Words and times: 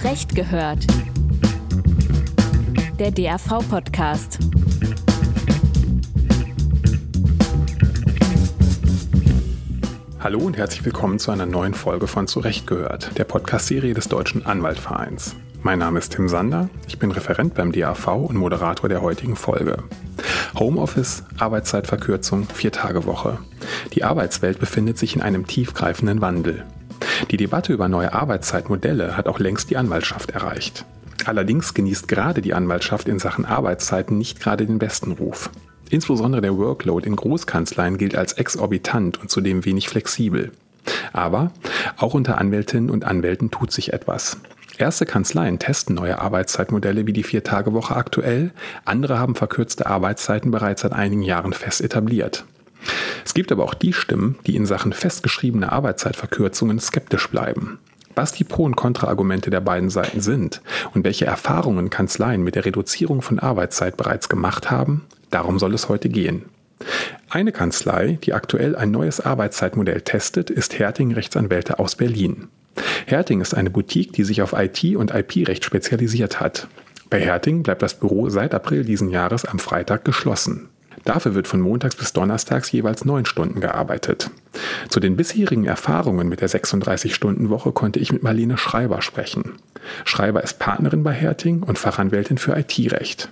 Zurecht 0.00 0.36
gehört. 0.36 0.86
Der 3.00 3.10
DAV-Podcast. 3.10 4.38
Hallo 10.20 10.38
und 10.38 10.56
herzlich 10.56 10.84
willkommen 10.84 11.18
zu 11.18 11.32
einer 11.32 11.46
neuen 11.46 11.74
Folge 11.74 12.06
von 12.06 12.28
Zurecht 12.28 12.68
gehört, 12.68 13.18
der 13.18 13.24
Podcast-Serie 13.24 13.92
des 13.92 14.06
Deutschen 14.06 14.46
Anwaltvereins. 14.46 15.34
Mein 15.64 15.80
Name 15.80 15.98
ist 15.98 16.12
Tim 16.12 16.28
Sander, 16.28 16.70
ich 16.86 17.00
bin 17.00 17.10
Referent 17.10 17.54
beim 17.54 17.72
DAV 17.72 18.06
und 18.06 18.36
Moderator 18.36 18.88
der 18.88 19.02
heutigen 19.02 19.34
Folge. 19.34 19.82
Homeoffice, 20.56 21.24
Arbeitszeitverkürzung, 21.40 22.44
Vier-Tage-Woche. 22.44 23.40
Die 23.94 24.04
Arbeitswelt 24.04 24.60
befindet 24.60 24.96
sich 24.96 25.16
in 25.16 25.22
einem 25.22 25.48
tiefgreifenden 25.48 26.20
Wandel. 26.20 26.64
Die 27.30 27.36
Debatte 27.36 27.74
über 27.74 27.88
neue 27.88 28.14
Arbeitszeitmodelle 28.14 29.16
hat 29.16 29.28
auch 29.28 29.38
längst 29.38 29.68
die 29.70 29.76
Anwaltschaft 29.76 30.30
erreicht. 30.30 30.86
Allerdings 31.26 31.74
genießt 31.74 32.08
gerade 32.08 32.40
die 32.40 32.54
Anwaltschaft 32.54 33.06
in 33.06 33.18
Sachen 33.18 33.44
Arbeitszeiten 33.44 34.16
nicht 34.16 34.40
gerade 34.40 34.64
den 34.64 34.78
besten 34.78 35.12
Ruf. 35.12 35.50
Insbesondere 35.90 36.40
der 36.40 36.56
Workload 36.56 37.06
in 37.06 37.16
Großkanzleien 37.16 37.98
gilt 37.98 38.16
als 38.16 38.32
exorbitant 38.34 39.20
und 39.20 39.30
zudem 39.30 39.64
wenig 39.64 39.88
flexibel. 39.88 40.52
Aber 41.12 41.52
auch 41.98 42.14
unter 42.14 42.38
Anwältinnen 42.38 42.88
und 42.88 43.04
Anwälten 43.04 43.50
tut 43.50 43.72
sich 43.72 43.92
etwas. 43.92 44.38
Erste 44.78 45.06
Kanzleien 45.06 45.58
testen 45.58 45.96
neue 45.96 46.20
Arbeitszeitmodelle 46.20 47.06
wie 47.06 47.12
die 47.12 47.24
Vier-Tage-Woche 47.24 47.96
aktuell, 47.96 48.52
andere 48.84 49.18
haben 49.18 49.34
verkürzte 49.34 49.86
Arbeitszeiten 49.86 50.50
bereits 50.50 50.82
seit 50.82 50.92
einigen 50.92 51.22
Jahren 51.22 51.52
fest 51.52 51.80
etabliert. 51.80 52.44
Es 53.24 53.34
gibt 53.34 53.52
aber 53.52 53.64
auch 53.64 53.74
die 53.74 53.92
Stimmen, 53.92 54.38
die 54.46 54.56
in 54.56 54.66
Sachen 54.66 54.92
festgeschriebene 54.92 55.70
Arbeitszeitverkürzungen 55.72 56.78
skeptisch 56.80 57.28
bleiben. 57.28 57.78
Was 58.14 58.32
die 58.32 58.44
Pro- 58.44 58.64
und 58.64 58.74
Kontraargumente 58.74 59.50
der 59.50 59.60
beiden 59.60 59.90
Seiten 59.90 60.20
sind 60.20 60.60
und 60.92 61.04
welche 61.04 61.26
Erfahrungen 61.26 61.88
Kanzleien 61.88 62.42
mit 62.42 62.56
der 62.56 62.64
Reduzierung 62.64 63.22
von 63.22 63.38
Arbeitszeit 63.38 63.96
bereits 63.96 64.28
gemacht 64.28 64.70
haben, 64.70 65.06
darum 65.30 65.58
soll 65.58 65.74
es 65.74 65.88
heute 65.88 66.08
gehen. 66.08 66.46
Eine 67.30 67.52
Kanzlei, 67.52 68.18
die 68.22 68.32
aktuell 68.32 68.74
ein 68.74 68.90
neues 68.90 69.20
Arbeitszeitmodell 69.20 70.00
testet, 70.00 70.50
ist 70.50 70.78
Herting 70.78 71.12
Rechtsanwälte 71.12 71.78
aus 71.78 71.96
Berlin. 71.96 72.48
Herting 73.06 73.40
ist 73.40 73.54
eine 73.54 73.70
Boutique, 73.70 74.12
die 74.12 74.24
sich 74.24 74.42
auf 74.42 74.52
IT 74.52 74.96
und 74.96 75.14
IP-Recht 75.14 75.64
spezialisiert 75.64 76.40
hat. 76.40 76.68
Bei 77.10 77.20
Herting 77.20 77.62
bleibt 77.62 77.82
das 77.82 77.98
Büro 77.98 78.28
seit 78.28 78.54
April 78.54 78.84
diesen 78.84 79.10
Jahres 79.10 79.44
am 79.44 79.58
Freitag 79.58 80.04
geschlossen. 80.04 80.68
Dafür 81.04 81.34
wird 81.34 81.48
von 81.48 81.60
montags 81.60 81.96
bis 81.96 82.12
donnerstags 82.12 82.70
jeweils 82.72 83.04
neun 83.04 83.24
Stunden 83.24 83.60
gearbeitet. 83.60 84.30
Zu 84.88 85.00
den 85.00 85.16
bisherigen 85.16 85.64
Erfahrungen 85.64 86.28
mit 86.28 86.40
der 86.40 86.48
36-Stunden-Woche 86.48 87.72
konnte 87.72 87.98
ich 87.98 88.12
mit 88.12 88.22
Marlene 88.22 88.58
Schreiber 88.58 89.02
sprechen. 89.02 89.54
Schreiber 90.04 90.42
ist 90.42 90.58
Partnerin 90.58 91.02
bei 91.02 91.12
Herting 91.12 91.62
und 91.62 91.78
Fachanwältin 91.78 92.38
für 92.38 92.56
IT-Recht. 92.56 93.30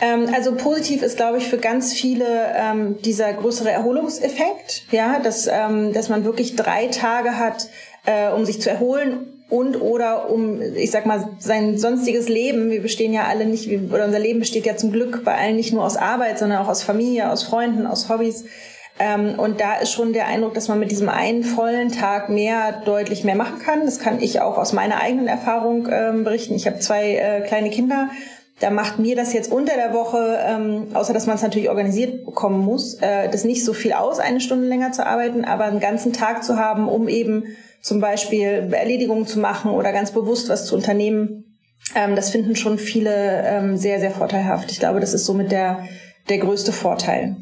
Ähm, 0.00 0.28
also 0.34 0.54
positiv 0.54 1.02
ist, 1.02 1.16
glaube 1.16 1.38
ich, 1.38 1.48
für 1.48 1.58
ganz 1.58 1.92
viele 1.92 2.26
ähm, 2.54 3.00
dieser 3.02 3.32
größere 3.32 3.70
Erholungseffekt, 3.70 4.84
ja, 4.90 5.18
dass, 5.20 5.46
ähm, 5.46 5.92
dass 5.92 6.08
man 6.08 6.24
wirklich 6.24 6.56
drei 6.56 6.86
Tage 6.86 7.38
hat, 7.38 7.68
äh, 8.06 8.30
um 8.30 8.44
sich 8.44 8.60
zu 8.60 8.70
erholen 8.70 9.39
und 9.50 9.80
oder 9.80 10.30
um, 10.30 10.62
ich 10.62 10.90
sag 10.90 11.06
mal, 11.06 11.28
sein 11.38 11.76
sonstiges 11.76 12.28
Leben. 12.28 12.70
Wir 12.70 12.80
bestehen 12.80 13.12
ja 13.12 13.24
alle 13.24 13.44
nicht, 13.46 13.68
oder 13.92 14.06
unser 14.06 14.20
Leben 14.20 14.38
besteht 14.38 14.64
ja 14.64 14.76
zum 14.76 14.92
Glück 14.92 15.24
bei 15.24 15.34
allen 15.34 15.56
nicht 15.56 15.72
nur 15.72 15.84
aus 15.84 15.96
Arbeit, 15.96 16.38
sondern 16.38 16.62
auch 16.62 16.68
aus 16.68 16.82
Familie, 16.82 17.30
aus 17.30 17.42
Freunden, 17.42 17.86
aus 17.86 18.08
Hobbys. 18.08 18.44
Ähm, 19.00 19.38
und 19.38 19.60
da 19.60 19.76
ist 19.76 19.92
schon 19.92 20.12
der 20.12 20.26
Eindruck, 20.26 20.54
dass 20.54 20.68
man 20.68 20.78
mit 20.78 20.90
diesem 20.90 21.08
einen 21.08 21.42
vollen 21.42 21.90
Tag 21.90 22.28
mehr, 22.28 22.82
deutlich 22.84 23.24
mehr 23.24 23.34
machen 23.34 23.58
kann. 23.58 23.84
Das 23.86 23.98
kann 23.98 24.20
ich 24.20 24.40
auch 24.40 24.56
aus 24.56 24.72
meiner 24.72 25.00
eigenen 25.00 25.26
Erfahrung 25.26 25.88
ähm, 25.90 26.22
berichten. 26.22 26.54
Ich 26.54 26.66
habe 26.66 26.78
zwei 26.78 27.16
äh, 27.16 27.40
kleine 27.40 27.70
Kinder. 27.70 28.10
Da 28.60 28.68
macht 28.68 28.98
mir 28.98 29.16
das 29.16 29.32
jetzt 29.32 29.50
unter 29.50 29.74
der 29.74 29.94
Woche, 29.94 30.38
ähm, 30.46 30.88
außer 30.92 31.14
dass 31.14 31.26
man 31.26 31.36
es 31.36 31.42
natürlich 31.42 31.70
organisiert 31.70 32.26
bekommen 32.26 32.62
muss, 32.62 32.94
äh, 33.00 33.30
das 33.30 33.44
nicht 33.44 33.64
so 33.64 33.72
viel 33.72 33.94
aus, 33.94 34.18
eine 34.18 34.40
Stunde 34.40 34.68
länger 34.68 34.92
zu 34.92 35.06
arbeiten, 35.06 35.46
aber 35.46 35.64
einen 35.64 35.80
ganzen 35.80 36.12
Tag 36.12 36.44
zu 36.44 36.58
haben, 36.58 36.86
um 36.86 37.08
eben 37.08 37.56
zum 37.80 38.00
Beispiel 38.00 38.68
Erledigungen 38.72 39.26
zu 39.26 39.38
machen 39.38 39.70
oder 39.70 39.92
ganz 39.92 40.12
bewusst 40.12 40.48
was 40.48 40.66
zu 40.66 40.74
unternehmen. 40.74 41.58
Ähm, 41.94 42.16
das 42.16 42.30
finden 42.30 42.56
schon 42.56 42.78
viele 42.78 43.42
ähm, 43.44 43.76
sehr, 43.76 44.00
sehr 44.00 44.10
vorteilhaft. 44.10 44.70
Ich 44.70 44.78
glaube, 44.78 45.00
das 45.00 45.14
ist 45.14 45.26
somit 45.26 45.50
der, 45.50 45.84
der 46.28 46.38
größte 46.38 46.72
Vorteil. 46.72 47.36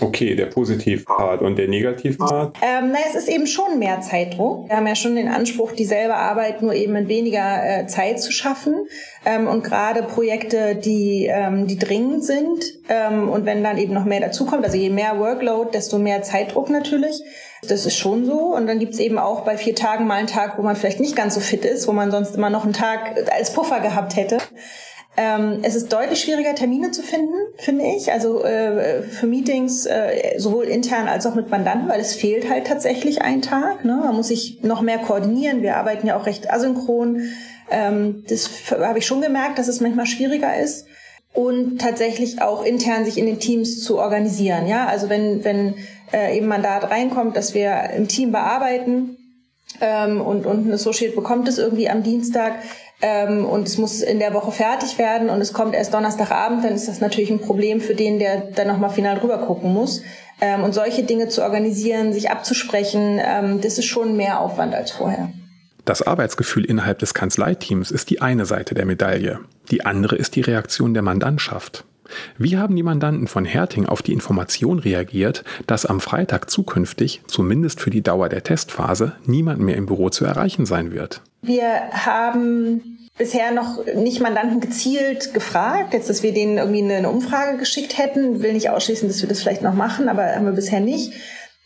Okay, 0.00 0.34
der 0.34 0.46
Positivpart 0.46 1.42
und 1.42 1.56
der 1.56 1.68
Negativpart? 1.68 2.56
Ähm, 2.62 2.90
na, 2.92 2.98
es 3.08 3.14
ist 3.14 3.28
eben 3.28 3.46
schon 3.46 3.78
mehr 3.78 4.00
Zeitdruck. 4.00 4.68
Wir 4.68 4.76
haben 4.76 4.86
ja 4.86 4.94
schon 4.94 5.16
den 5.16 5.28
Anspruch, 5.28 5.72
dieselbe 5.72 6.14
Arbeit 6.14 6.62
nur 6.62 6.72
eben 6.72 6.96
in 6.96 7.08
weniger 7.08 7.80
äh, 7.82 7.86
Zeit 7.86 8.20
zu 8.20 8.32
schaffen. 8.32 8.86
Ähm, 9.26 9.46
und 9.46 9.62
gerade 9.62 10.02
Projekte, 10.02 10.74
die, 10.76 11.26
ähm, 11.26 11.66
die 11.66 11.78
dringend 11.78 12.24
sind 12.24 12.64
ähm, 12.88 13.28
und 13.28 13.44
wenn 13.44 13.62
dann 13.62 13.76
eben 13.76 13.92
noch 13.92 14.06
mehr 14.06 14.20
dazukommt, 14.20 14.64
also 14.64 14.76
je 14.76 14.90
mehr 14.90 15.18
Workload, 15.18 15.70
desto 15.72 15.98
mehr 15.98 16.22
Zeitdruck 16.22 16.70
natürlich. 16.70 17.20
Das 17.68 17.84
ist 17.84 17.96
schon 17.96 18.24
so. 18.24 18.54
Und 18.54 18.66
dann 18.66 18.78
gibt's 18.78 18.98
eben 18.98 19.18
auch 19.18 19.42
bei 19.42 19.58
vier 19.58 19.74
Tagen 19.74 20.06
mal 20.06 20.14
einen 20.14 20.28
Tag, 20.28 20.56
wo 20.56 20.62
man 20.62 20.76
vielleicht 20.76 21.00
nicht 21.00 21.14
ganz 21.14 21.34
so 21.34 21.40
fit 21.40 21.64
ist, 21.66 21.86
wo 21.86 21.92
man 21.92 22.10
sonst 22.10 22.34
immer 22.34 22.48
noch 22.48 22.64
einen 22.64 22.72
Tag 22.72 23.30
als 23.30 23.52
Puffer 23.52 23.80
gehabt 23.80 24.16
hätte. 24.16 24.38
Ähm, 25.22 25.58
es 25.62 25.74
ist 25.74 25.92
deutlich 25.92 26.18
schwieriger, 26.18 26.54
Termine 26.54 26.92
zu 26.92 27.02
finden, 27.02 27.34
finde 27.58 27.84
ich. 27.84 28.10
Also 28.10 28.42
äh, 28.42 29.02
für 29.02 29.26
Meetings 29.26 29.84
äh, 29.84 30.38
sowohl 30.38 30.64
intern 30.64 31.08
als 31.08 31.26
auch 31.26 31.34
mit 31.34 31.50
Mandanten, 31.50 31.90
weil 31.90 32.00
es 32.00 32.14
fehlt 32.14 32.48
halt 32.48 32.66
tatsächlich 32.66 33.20
ein 33.20 33.42
Tag. 33.42 33.84
Ne? 33.84 34.00
Man 34.02 34.16
muss 34.16 34.28
sich 34.28 34.62
noch 34.62 34.80
mehr 34.80 34.96
koordinieren. 34.96 35.60
Wir 35.60 35.76
arbeiten 35.76 36.06
ja 36.06 36.16
auch 36.16 36.24
recht 36.24 36.50
asynchron. 36.50 37.20
Ähm, 37.70 38.24
das 38.30 38.48
habe 38.70 39.00
ich 39.00 39.06
schon 39.06 39.20
gemerkt, 39.20 39.58
dass 39.58 39.68
es 39.68 39.82
manchmal 39.82 40.06
schwieriger 40.06 40.58
ist. 40.58 40.86
Und 41.34 41.82
tatsächlich 41.82 42.40
auch 42.40 42.64
intern 42.64 43.04
sich 43.04 43.18
in 43.18 43.26
den 43.26 43.40
Teams 43.40 43.84
zu 43.84 43.98
organisieren. 43.98 44.66
Ja, 44.66 44.86
also 44.86 45.10
wenn, 45.10 45.44
wenn 45.44 45.74
äh, 46.14 46.34
eben 46.34 46.46
Mandat 46.46 46.90
reinkommt, 46.90 47.36
dass 47.36 47.52
wir 47.52 47.90
im 47.94 48.08
Team 48.08 48.32
bearbeiten, 48.32 49.18
ähm, 49.80 50.20
und, 50.20 50.46
und 50.46 50.66
ein 50.66 50.72
Associate 50.72 51.14
bekommt 51.14 51.46
es 51.46 51.58
irgendwie 51.58 51.88
am 51.88 52.02
Dienstag, 52.02 52.54
ähm, 53.02 53.46
und 53.46 53.66
es 53.66 53.78
muss 53.78 54.02
in 54.02 54.18
der 54.18 54.34
Woche 54.34 54.52
fertig 54.52 54.98
werden 54.98 55.30
und 55.30 55.40
es 55.40 55.52
kommt 55.52 55.74
erst 55.74 55.94
Donnerstagabend, 55.94 56.64
dann 56.64 56.74
ist 56.74 56.88
das 56.88 57.00
natürlich 57.00 57.30
ein 57.30 57.40
Problem 57.40 57.80
für 57.80 57.94
den, 57.94 58.18
der 58.18 58.40
dann 58.54 58.68
nochmal 58.68 58.90
final 58.90 59.18
drüber 59.18 59.38
gucken 59.38 59.72
muss. 59.72 60.02
Ähm, 60.40 60.64
und 60.64 60.72
solche 60.72 61.02
Dinge 61.02 61.28
zu 61.28 61.42
organisieren, 61.42 62.12
sich 62.12 62.30
abzusprechen, 62.30 63.20
ähm, 63.22 63.60
das 63.60 63.78
ist 63.78 63.86
schon 63.86 64.16
mehr 64.16 64.40
Aufwand 64.40 64.74
als 64.74 64.90
vorher. 64.90 65.30
Das 65.84 66.02
Arbeitsgefühl 66.02 66.64
innerhalb 66.64 66.98
des 66.98 67.14
Kanzleiteams 67.14 67.90
ist 67.90 68.10
die 68.10 68.20
eine 68.22 68.46
Seite 68.46 68.74
der 68.74 68.86
Medaille. 68.86 69.40
Die 69.70 69.84
andere 69.84 70.16
ist 70.16 70.36
die 70.36 70.40
Reaktion 70.40 70.94
der 70.94 71.02
Mandantschaft. 71.02 71.84
Wie 72.38 72.56
haben 72.56 72.76
die 72.76 72.82
Mandanten 72.82 73.28
von 73.28 73.44
Herting 73.44 73.86
auf 73.86 74.02
die 74.02 74.12
Information 74.12 74.78
reagiert, 74.78 75.44
dass 75.66 75.86
am 75.86 76.00
Freitag 76.00 76.50
zukünftig, 76.50 77.22
zumindest 77.26 77.80
für 77.80 77.90
die 77.90 78.02
Dauer 78.02 78.28
der 78.28 78.42
Testphase, 78.42 79.12
niemand 79.24 79.60
mehr 79.60 79.76
im 79.76 79.86
Büro 79.86 80.10
zu 80.10 80.24
erreichen 80.24 80.66
sein 80.66 80.92
wird? 80.92 81.22
Wir 81.42 81.90
haben 81.92 82.98
bisher 83.20 83.52
noch 83.52 83.84
nicht 83.96 84.20
Mandanten 84.22 84.60
gezielt 84.60 85.34
gefragt. 85.34 85.92
Jetzt, 85.92 86.08
dass 86.08 86.22
wir 86.22 86.32
denen 86.32 86.56
irgendwie 86.56 86.82
eine 86.82 87.10
Umfrage 87.10 87.58
geschickt 87.58 87.98
hätten, 87.98 88.42
will 88.42 88.54
nicht 88.54 88.70
ausschließen, 88.70 89.08
dass 89.08 89.20
wir 89.20 89.28
das 89.28 89.40
vielleicht 89.40 89.62
noch 89.62 89.74
machen, 89.74 90.08
aber 90.08 90.34
haben 90.34 90.46
wir 90.46 90.52
bisher 90.52 90.80
nicht. 90.80 91.12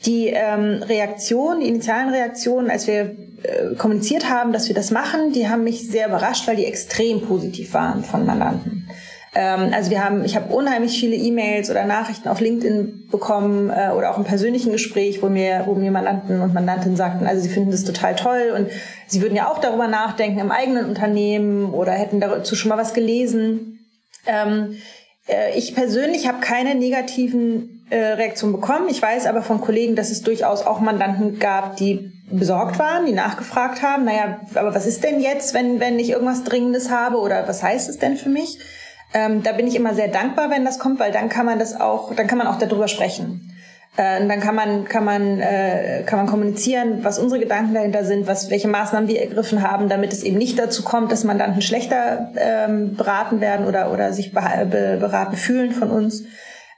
Die 0.05 0.27
ähm, 0.27 0.83
Reaktion, 0.83 1.61
die 1.61 1.69
initialen 1.69 2.11
Reaktionen, 2.11 2.71
als 2.71 2.87
wir 2.87 3.17
äh, 3.45 3.75
kommuniziert 3.79 4.29
haben, 4.29 4.53
dass 4.53 4.69
wir 4.69 4.75
das 4.75 4.91
machen, 4.91 5.33
die 5.33 5.49
haben 5.49 5.65
mich 5.65 5.89
sehr 5.89 6.09
überrascht, 6.09 6.47
weil 6.49 6.57
die 6.57 6.67
extrem 6.67 7.23
positiv 7.23 7.73
waren 7.73 8.03
von 8.03 8.27
Mandanten. 8.27 8.89
Ähm, 9.35 9.73
also 9.73 9.91
wir 9.91 10.05
haben, 10.05 10.25
ich 10.25 10.37
habe 10.37 10.55
unheimlich 10.55 10.99
viele 10.99 11.17
E-Mails 11.17 11.71
oder 11.71 11.85
Nachrichten 11.85 12.29
auf 12.29 12.41
LinkedIn 12.41 13.09
bekommen 13.11 13.71
äh, 13.71 13.91
oder 13.91 14.11
auch 14.11 14.19
im 14.19 14.25
persönlichen 14.25 14.73
Gespräch, 14.73 15.23
wo 15.23 15.29
mir, 15.29 15.63
wo 15.67 15.75
mir 15.75 15.91
Mandanten 15.91 16.41
und 16.41 16.55
Mandantinnen 16.55 16.97
sagten, 16.97 17.27
also 17.27 17.43
sie 17.43 17.49
finden 17.49 17.71
das 17.71 17.85
total 17.85 18.15
toll 18.15 18.53
und 18.57 18.69
sie 19.09 19.23
würden 19.23 19.35
ja 19.35 19.49
auch 19.51 19.59
darüber 19.59 19.89
nachdenken 19.89 20.39
im 20.39 20.53
eigenen 20.53 20.87
Unternehmen 20.87 21.73
oder 21.73 21.93
hätten 21.93 22.21
dazu 22.21 22.55
schon 22.55 22.69
mal 22.69 22.79
was 22.79 22.95
gelesen. 22.95 23.81
Ähm, 24.27 24.77
äh, 25.27 25.59
ich 25.59 25.75
persönlich 25.75 26.29
habe 26.29 26.39
keine 26.41 26.77
negativen 26.77 27.85
äh, 27.91 27.99
Reaktionen 27.99 28.53
bekommen. 28.55 28.89
Ich 28.89 29.03
weiß 29.03 29.27
aber 29.27 29.43
von 29.43 29.61
Kollegen, 29.61 29.97
dass 29.97 30.11
es 30.11 30.23
durchaus 30.23 30.65
auch 30.65 30.81
Mandanten 30.81 31.41
gab, 31.41 31.77
die 31.77 32.13
besorgt 32.31 32.79
waren, 32.79 33.05
die 33.05 33.13
nachgefragt 33.13 33.83
haben, 33.83 34.05
naja, 34.05 34.41
aber 34.55 34.75
was 34.75 34.87
ist 34.87 35.05
denn 35.05 35.21
jetzt, 35.21 35.55
wenn, 35.55 35.79
wenn 35.79 35.99
ich 35.99 36.11
irgendwas 36.11 36.43
Dringendes 36.45 36.91
habe 36.91 37.19
oder 37.19 37.47
was 37.47 37.63
heißt 37.63 37.89
es 37.89 37.99
denn 37.99 38.17
für 38.17 38.31
mich? 38.31 38.59
Ähm, 39.15 39.43
da 39.43 39.53
bin 39.53 39.67
ich 39.67 39.77
immer 39.77 39.95
sehr 39.95 40.09
dankbar, 40.09 40.51
wenn 40.51 40.65
das 40.65 40.79
kommt, 40.79 40.99
weil 40.99 41.13
dann 41.13 41.29
kann 41.29 41.47
man 41.47 41.59
das 41.59 41.81
auch, 41.81 42.15
dann 42.15 42.27
kann 42.27 42.37
man 42.37 42.49
auch 42.49 42.59
darüber 42.59 42.89
sprechen. 42.89 43.53
Äh, 43.97 44.27
dann 44.27 44.41
kann 44.41 44.57
man, 44.57 44.85
kann 44.87 45.05
man, 45.05 45.41
äh, 45.41 46.03
kann 46.05 46.19
man 46.19 46.27
kommunizieren, 46.27 47.05
was 47.05 47.21
unsere 47.21 47.41
Gedanken 47.41 47.75
dahinter 47.75 48.05
sind, 48.05 48.27
was, 48.27 48.51
welche 48.51 48.67
Maßnahmen 48.67 49.09
wir 49.09 49.21
ergriffen 49.21 49.63
haben, 49.63 49.89
damit 49.89 50.13
es 50.13 50.25
eben 50.25 50.37
nicht 50.37 50.59
dazu 50.59 50.83
kommt, 50.83 51.13
dass 51.13 51.23
Mandanten 51.23 51.63
schlechter 51.63 52.33
ähm, 52.37 52.97
beraten 52.97 53.41
werden 53.41 53.67
oder, 53.67 53.93
oder 53.93 54.13
sich 54.13 54.33
beraten 54.33 55.37
fühlen 55.37 55.71
von 55.71 55.91
uns. 55.91 56.25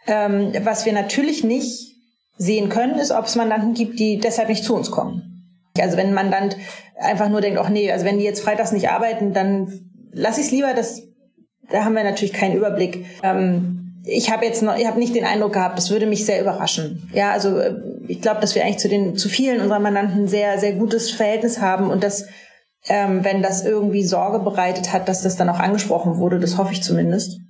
Ähm, 0.07 0.53
was 0.63 0.85
wir 0.85 0.93
natürlich 0.93 1.43
nicht 1.43 1.97
sehen 2.37 2.69
können, 2.69 2.99
ist, 2.99 3.13
ob 3.13 3.25
es 3.25 3.35
Mandanten 3.35 3.73
gibt, 3.73 3.99
die 3.99 4.19
deshalb 4.19 4.51
nicht 4.51 4.63
zu 4.63 4.77
uns 4.77 4.91
kommen. 4.91 5.23
Also 5.81 5.97
wenn 5.97 6.09
ein 6.09 6.15
Mandant 6.15 6.57
einfach 6.99 7.31
nur 7.31 7.41
denkt, 7.41 7.59
ach 7.59 7.71
nee, 7.71 7.91
also 7.91 8.05
wenn 8.05 8.19
die 8.19 8.25
jetzt 8.25 8.43
freitags 8.43 8.73
nicht 8.73 8.91
arbeiten, 8.91 9.33
dann 9.33 9.91
lass 10.13 10.37
ich 10.37 10.47
es 10.47 10.51
lieber, 10.51 10.75
das, 10.75 11.03
da 11.71 11.85
haben 11.85 11.95
wir 11.95 12.05
natürlich 12.05 12.33
keinen 12.33 12.57
Überblick. 12.57 13.07
Ähm, 13.23 13.87
ich 14.05 14.31
habe 14.31 14.45
jetzt 14.45 14.63
noch, 14.63 14.77
ich 14.77 14.87
habe 14.87 14.99
nicht 14.99 15.15
den 15.15 15.25
Eindruck 15.25 15.55
gehabt, 15.55 15.77
das 15.79 15.91
würde 15.91 16.07
mich 16.07 16.25
sehr 16.25 16.41
überraschen. 16.41 17.11
Ja, 17.13 17.33
also 17.33 17.59
äh, 17.59 17.75
ich 18.07 18.23
glaube, 18.23 18.41
dass 18.41 18.55
wir 18.55 18.63
eigentlich 18.63 18.79
zu 18.79 18.89
den 18.89 19.17
zu 19.17 19.29
vielen 19.29 19.61
unserer 19.61 19.81
Mandanten 19.81 20.29
sehr 20.29 20.59
sehr 20.59 20.73
gutes 20.73 21.11
Verhältnis 21.11 21.61
haben 21.61 21.91
und 21.91 22.05
dass 22.05 22.27
ähm, 22.89 23.25
wenn 23.25 23.43
das 23.43 23.65
irgendwie 23.65 24.05
Sorge 24.05 24.39
bereitet 24.39 24.93
hat, 24.93 25.09
dass 25.09 25.23
das 25.23 25.37
dann 25.37 25.49
auch 25.49 25.59
angesprochen 25.59 26.19
wurde, 26.19 26.39
das 26.39 26.57
hoffe 26.57 26.73
ich 26.73 26.83
zumindest. 26.83 27.41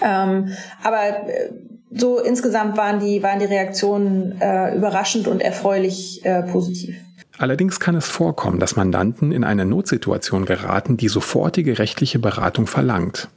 Ähm, 0.00 0.50
aber 0.82 1.28
äh, 1.28 1.50
so 1.90 2.20
insgesamt 2.20 2.76
waren 2.76 3.00
die 3.00 3.22
waren 3.22 3.40
die 3.40 3.46
Reaktionen 3.46 4.40
äh, 4.40 4.76
überraschend 4.76 5.26
und 5.26 5.40
erfreulich 5.40 6.24
äh, 6.24 6.44
positiv. 6.44 6.94
Allerdings 7.36 7.80
kann 7.80 7.96
es 7.96 8.06
vorkommen, 8.06 8.60
dass 8.60 8.76
Mandanten 8.76 9.32
in 9.32 9.44
eine 9.44 9.64
Notsituation 9.64 10.44
geraten, 10.44 10.98
die 10.98 11.08
sofortige 11.08 11.78
rechtliche 11.78 12.18
Beratung 12.18 12.66
verlangt. 12.66 13.28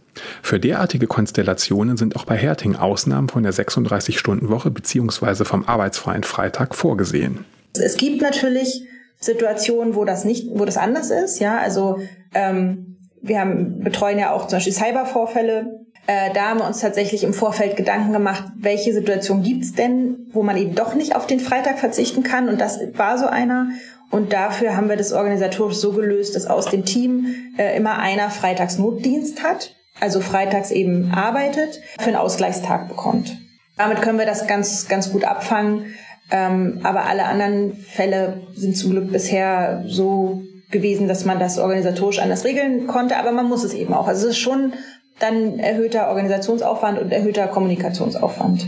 Für 0.42 0.60
derartige 0.60 1.08
Konstellationen 1.08 1.98
sind 1.98 2.16
auch 2.16 2.26
bei 2.26 2.38
Herting 2.38 2.76
Ausnahmen 2.76 3.30
von 3.30 3.44
der 3.44 3.54
36-Stunden-Woche 3.54 4.72
bzw. 4.72 5.46
vom 5.46 5.66
arbeitsfreien 5.66 6.24
Freitag 6.24 6.76
vorgesehen. 6.76 7.46
Es 7.76 7.98
gibt 7.98 8.22
natürlich 8.22 8.88
Situationen, 9.20 9.96
wo 9.96 10.06
das 10.06 10.26
nicht, 10.26 10.48
wo 10.52 10.66
das 10.66 10.78
anders 10.78 11.10
ist. 11.10 11.40
Ja, 11.40 11.58
also 11.58 12.00
ähm, 12.34 12.98
wir 13.22 13.40
haben 13.40 13.80
betreuen 13.80 14.20
ja 14.20 14.32
auch 14.32 14.48
zum 14.48 14.58
Beispiel 14.58 14.74
Cybervorfälle. 14.74 15.86
Äh, 16.06 16.34
da 16.34 16.50
haben 16.50 16.60
wir 16.60 16.68
uns 16.68 16.82
tatsächlich 16.82 17.24
im 17.24 17.34
Vorfeld 17.34 17.78
Gedanken 17.78 18.12
gemacht, 18.12 18.44
welche 18.58 18.94
Situation 18.94 19.42
gibt's 19.42 19.74
denn, 19.74 20.28
wo 20.34 20.44
man 20.44 20.58
eben 20.58 20.76
doch 20.76 20.94
nicht 20.94 21.16
auf 21.16 21.26
den 21.26 21.40
Freitag 21.40 21.80
verzichten 21.80 22.24
kann. 22.24 22.50
Und 22.50 22.60
das 22.60 22.80
war 22.96 23.18
so 23.18 23.26
einer. 23.26 23.70
Und 24.12 24.34
dafür 24.34 24.76
haben 24.76 24.90
wir 24.90 24.98
das 24.98 25.14
organisatorisch 25.14 25.78
so 25.78 25.94
gelöst, 25.94 26.36
dass 26.36 26.46
aus 26.46 26.66
dem 26.66 26.86
Team 26.86 27.34
äh, 27.58 27.76
immer 27.78 27.98
einer 27.98 28.30
Freitagsnotdienst 28.30 29.42
hat, 29.42 29.74
also 30.00 30.22
freitags 30.22 30.72
eben 30.72 31.12
arbeitet, 31.12 31.82
für 32.00 32.08
einen 32.08 32.16
Ausgleichstag 32.16 32.88
bekommt. 32.88 33.38
Damit 33.78 34.02
können 34.02 34.20
wir 34.20 34.26
das 34.26 34.48
ganz, 34.48 34.88
ganz 34.88 35.12
gut 35.12 35.24
abfangen. 35.24 35.94
Ähm, 36.32 36.80
aber 36.84 37.06
alle 37.06 37.26
anderen 37.26 37.76
Fälle 37.76 38.42
sind 38.56 38.78
zum 38.78 38.92
Glück 38.92 39.12
bisher 39.12 39.84
so 39.88 40.42
gewesen, 40.72 41.08
dass 41.08 41.26
man 41.26 41.40
das 41.40 41.60
organisatorisch 41.60 42.20
anders 42.20 42.44
regeln 42.44 42.88
konnte, 42.88 43.18
aber 43.18 43.32
man 43.32 43.48
muss 43.48 43.64
es 43.64 43.74
eben 43.74 43.94
auch. 43.94 44.08
Also 44.08 44.28
es 44.28 44.34
ist 44.34 44.40
schon 44.40 44.74
dann 45.20 45.60
erhöhter 45.60 46.10
Organisationsaufwand 46.10 47.00
und 47.00 47.12
erhöhter 47.12 47.48
Kommunikationsaufwand. 47.48 48.66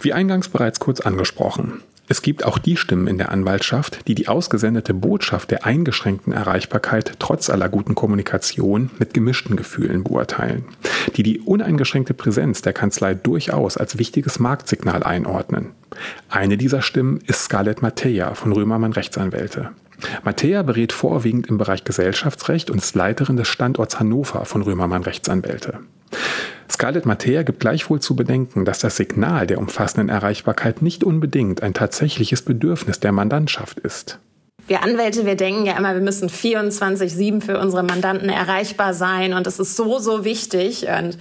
Wie 0.00 0.12
eingangs 0.12 0.48
bereits 0.48 0.80
kurz 0.80 1.00
angesprochen. 1.00 1.82
Es 2.06 2.20
gibt 2.20 2.44
auch 2.44 2.58
die 2.58 2.76
Stimmen 2.76 3.06
in 3.06 3.16
der 3.16 3.32
Anwaltschaft, 3.32 4.06
die 4.08 4.14
die 4.14 4.28
ausgesendete 4.28 4.92
Botschaft 4.92 5.50
der 5.50 5.64
eingeschränkten 5.64 6.34
Erreichbarkeit 6.34 7.14
trotz 7.18 7.48
aller 7.48 7.70
guten 7.70 7.94
Kommunikation 7.94 8.90
mit 8.98 9.14
gemischten 9.14 9.56
Gefühlen 9.56 10.04
beurteilen, 10.04 10.66
die 11.16 11.22
die 11.22 11.40
uneingeschränkte 11.40 12.12
Präsenz 12.12 12.60
der 12.60 12.74
Kanzlei 12.74 13.14
durchaus 13.14 13.78
als 13.78 13.98
wichtiges 13.98 14.38
Marktsignal 14.38 15.02
einordnen. 15.02 15.70
Eine 16.28 16.58
dieser 16.58 16.82
Stimmen 16.82 17.20
ist 17.26 17.44
Scarlett 17.44 17.80
Mattea 17.80 18.34
von 18.34 18.52
Römermann 18.52 18.92
Rechtsanwälte. 18.92 19.70
Mattea 20.24 20.62
berät 20.62 20.92
vorwiegend 20.92 21.46
im 21.46 21.56
Bereich 21.56 21.84
Gesellschaftsrecht 21.84 22.70
und 22.70 22.78
ist 22.78 22.94
Leiterin 22.94 23.38
des 23.38 23.48
Standorts 23.48 23.98
Hannover 23.98 24.44
von 24.44 24.60
Römermann 24.60 25.04
Rechtsanwälte. 25.04 25.78
Scarlett 26.70 27.06
Mattea 27.06 27.42
gibt 27.42 27.60
gleichwohl 27.60 28.00
zu 28.00 28.16
bedenken, 28.16 28.64
dass 28.64 28.78
das 28.78 28.96
Signal 28.96 29.46
der 29.46 29.58
umfassenden 29.58 30.08
Erreichbarkeit 30.08 30.82
nicht 30.82 31.04
unbedingt 31.04 31.62
ein 31.62 31.74
tatsächliches 31.74 32.42
Bedürfnis 32.42 33.00
der 33.00 33.12
Mandantschaft 33.12 33.78
ist. 33.80 34.18
Wir 34.66 34.82
Anwälte, 34.82 35.26
wir 35.26 35.36
denken 35.36 35.66
ja 35.66 35.76
immer, 35.76 35.94
wir 35.94 36.00
müssen 36.00 36.30
24-7 36.30 37.42
für 37.42 37.58
unsere 37.58 37.82
Mandanten 37.82 38.30
erreichbar 38.30 38.94
sein 38.94 39.34
und 39.34 39.46
das 39.46 39.60
ist 39.60 39.76
so, 39.76 39.98
so 39.98 40.24
wichtig. 40.24 40.86
Und 40.88 41.18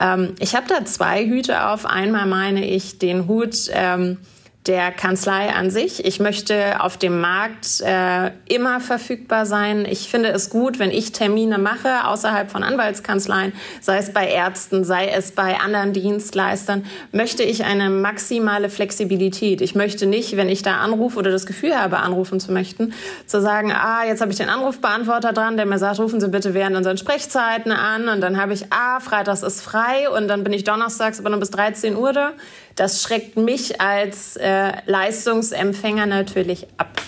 ähm, 0.00 0.34
ich 0.40 0.56
habe 0.56 0.66
da 0.68 0.84
zwei 0.84 1.24
Hüte 1.24 1.66
auf. 1.66 1.86
Einmal 1.86 2.26
meine 2.26 2.68
ich 2.68 2.98
den 2.98 3.28
Hut, 3.28 3.70
ähm, 3.72 4.18
der 4.66 4.92
Kanzlei 4.92 5.48
an 5.54 5.70
sich. 5.70 6.04
Ich 6.04 6.20
möchte 6.20 6.82
auf 6.82 6.98
dem 6.98 7.18
Markt 7.18 7.80
äh, 7.80 8.30
immer 8.46 8.80
verfügbar 8.80 9.46
sein. 9.46 9.86
Ich 9.88 10.10
finde 10.10 10.28
es 10.28 10.50
gut, 10.50 10.78
wenn 10.78 10.90
ich 10.90 11.12
Termine 11.12 11.56
mache 11.56 12.06
außerhalb 12.06 12.50
von 12.50 12.62
Anwaltskanzleien, 12.62 13.54
sei 13.80 13.96
es 13.96 14.12
bei 14.12 14.28
Ärzten, 14.28 14.84
sei 14.84 15.08
es 15.08 15.32
bei 15.32 15.58
anderen 15.58 15.94
Dienstleistern, 15.94 16.84
möchte 17.10 17.42
ich 17.42 17.64
eine 17.64 17.88
maximale 17.88 18.68
Flexibilität. 18.68 19.62
Ich 19.62 19.74
möchte 19.74 20.04
nicht, 20.04 20.36
wenn 20.36 20.50
ich 20.50 20.62
da 20.62 20.76
anrufe 20.76 21.18
oder 21.18 21.30
das 21.30 21.46
Gefühl 21.46 21.74
habe, 21.74 21.96
anrufen 21.96 22.38
zu 22.38 22.52
möchten, 22.52 22.92
zu 23.24 23.40
sagen, 23.40 23.72
ah, 23.72 24.04
jetzt 24.04 24.20
habe 24.20 24.30
ich 24.30 24.36
den 24.36 24.50
Anrufbeantworter 24.50 25.32
dran, 25.32 25.56
der 25.56 25.64
mir 25.64 25.78
sagt, 25.78 25.98
rufen 26.00 26.20
Sie 26.20 26.28
bitte 26.28 26.52
während 26.52 26.76
unseren 26.76 26.98
Sprechzeiten 26.98 27.72
an 27.72 28.08
und 28.08 28.20
dann 28.20 28.38
habe 28.38 28.52
ich, 28.52 28.66
ah, 28.70 29.00
Freitags 29.00 29.42
ist 29.42 29.62
frei 29.62 30.10
und 30.10 30.28
dann 30.28 30.44
bin 30.44 30.52
ich 30.52 30.64
donnerstags 30.64 31.18
aber 31.18 31.30
nur 31.30 31.40
bis 31.40 31.50
13 31.50 31.96
Uhr 31.96 32.12
da. 32.12 32.32
Das 32.80 33.02
schreckt 33.02 33.36
mich 33.36 33.78
als 33.82 34.38
äh, 34.38 34.72
Leistungsempfänger 34.86 36.06
natürlich 36.06 36.66
ab. 36.78 37.02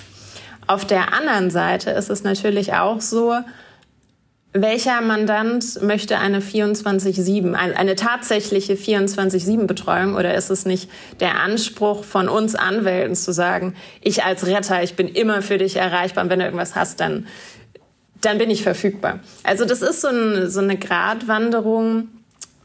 Auf 0.67 0.85
der 0.85 1.15
anderen 1.15 1.51
Seite 1.51 1.93
ist 1.93 2.11
es 2.11 2.25
natürlich 2.25 2.75
auch 2.75 3.01
so, 3.01 3.35
welcher 4.53 5.01
Mandant 5.01 5.81
möchte 5.81 6.19
eine 6.19 6.41
24-7, 6.41 7.55
eine 7.55 7.95
tatsächliche 7.95 8.75
24-7-Betreuung 8.75 10.15
oder 10.15 10.35
ist 10.35 10.51
es 10.51 10.67
nicht 10.67 10.91
der 11.21 11.41
Anspruch 11.41 12.05
von 12.05 12.29
uns 12.29 12.55
Anwälten 12.55 13.17
zu 13.17 13.33
sagen, 13.33 13.75
ich 14.03 14.25
als 14.25 14.47
Retter, 14.47 14.83
ich 14.83 14.95
bin 14.95 15.09
immer 15.09 15.41
für 15.41 15.57
dich 15.57 15.77
erreichbar 15.77 16.25
und 16.25 16.29
wenn 16.29 16.41
du 16.41 16.45
irgendwas 16.45 16.77
hast, 16.77 17.01
dann, 17.01 17.27
dann 18.21 18.37
bin 18.37 18.51
ich 18.51 18.63
verfügbar. 18.63 19.21
Also 19.43 19.65
das 19.65 19.81
ist 19.81 20.03
so, 20.03 20.09
ein, 20.09 20.51
so 20.51 20.61
eine 20.61 20.77
Gratwanderung, 20.77 22.09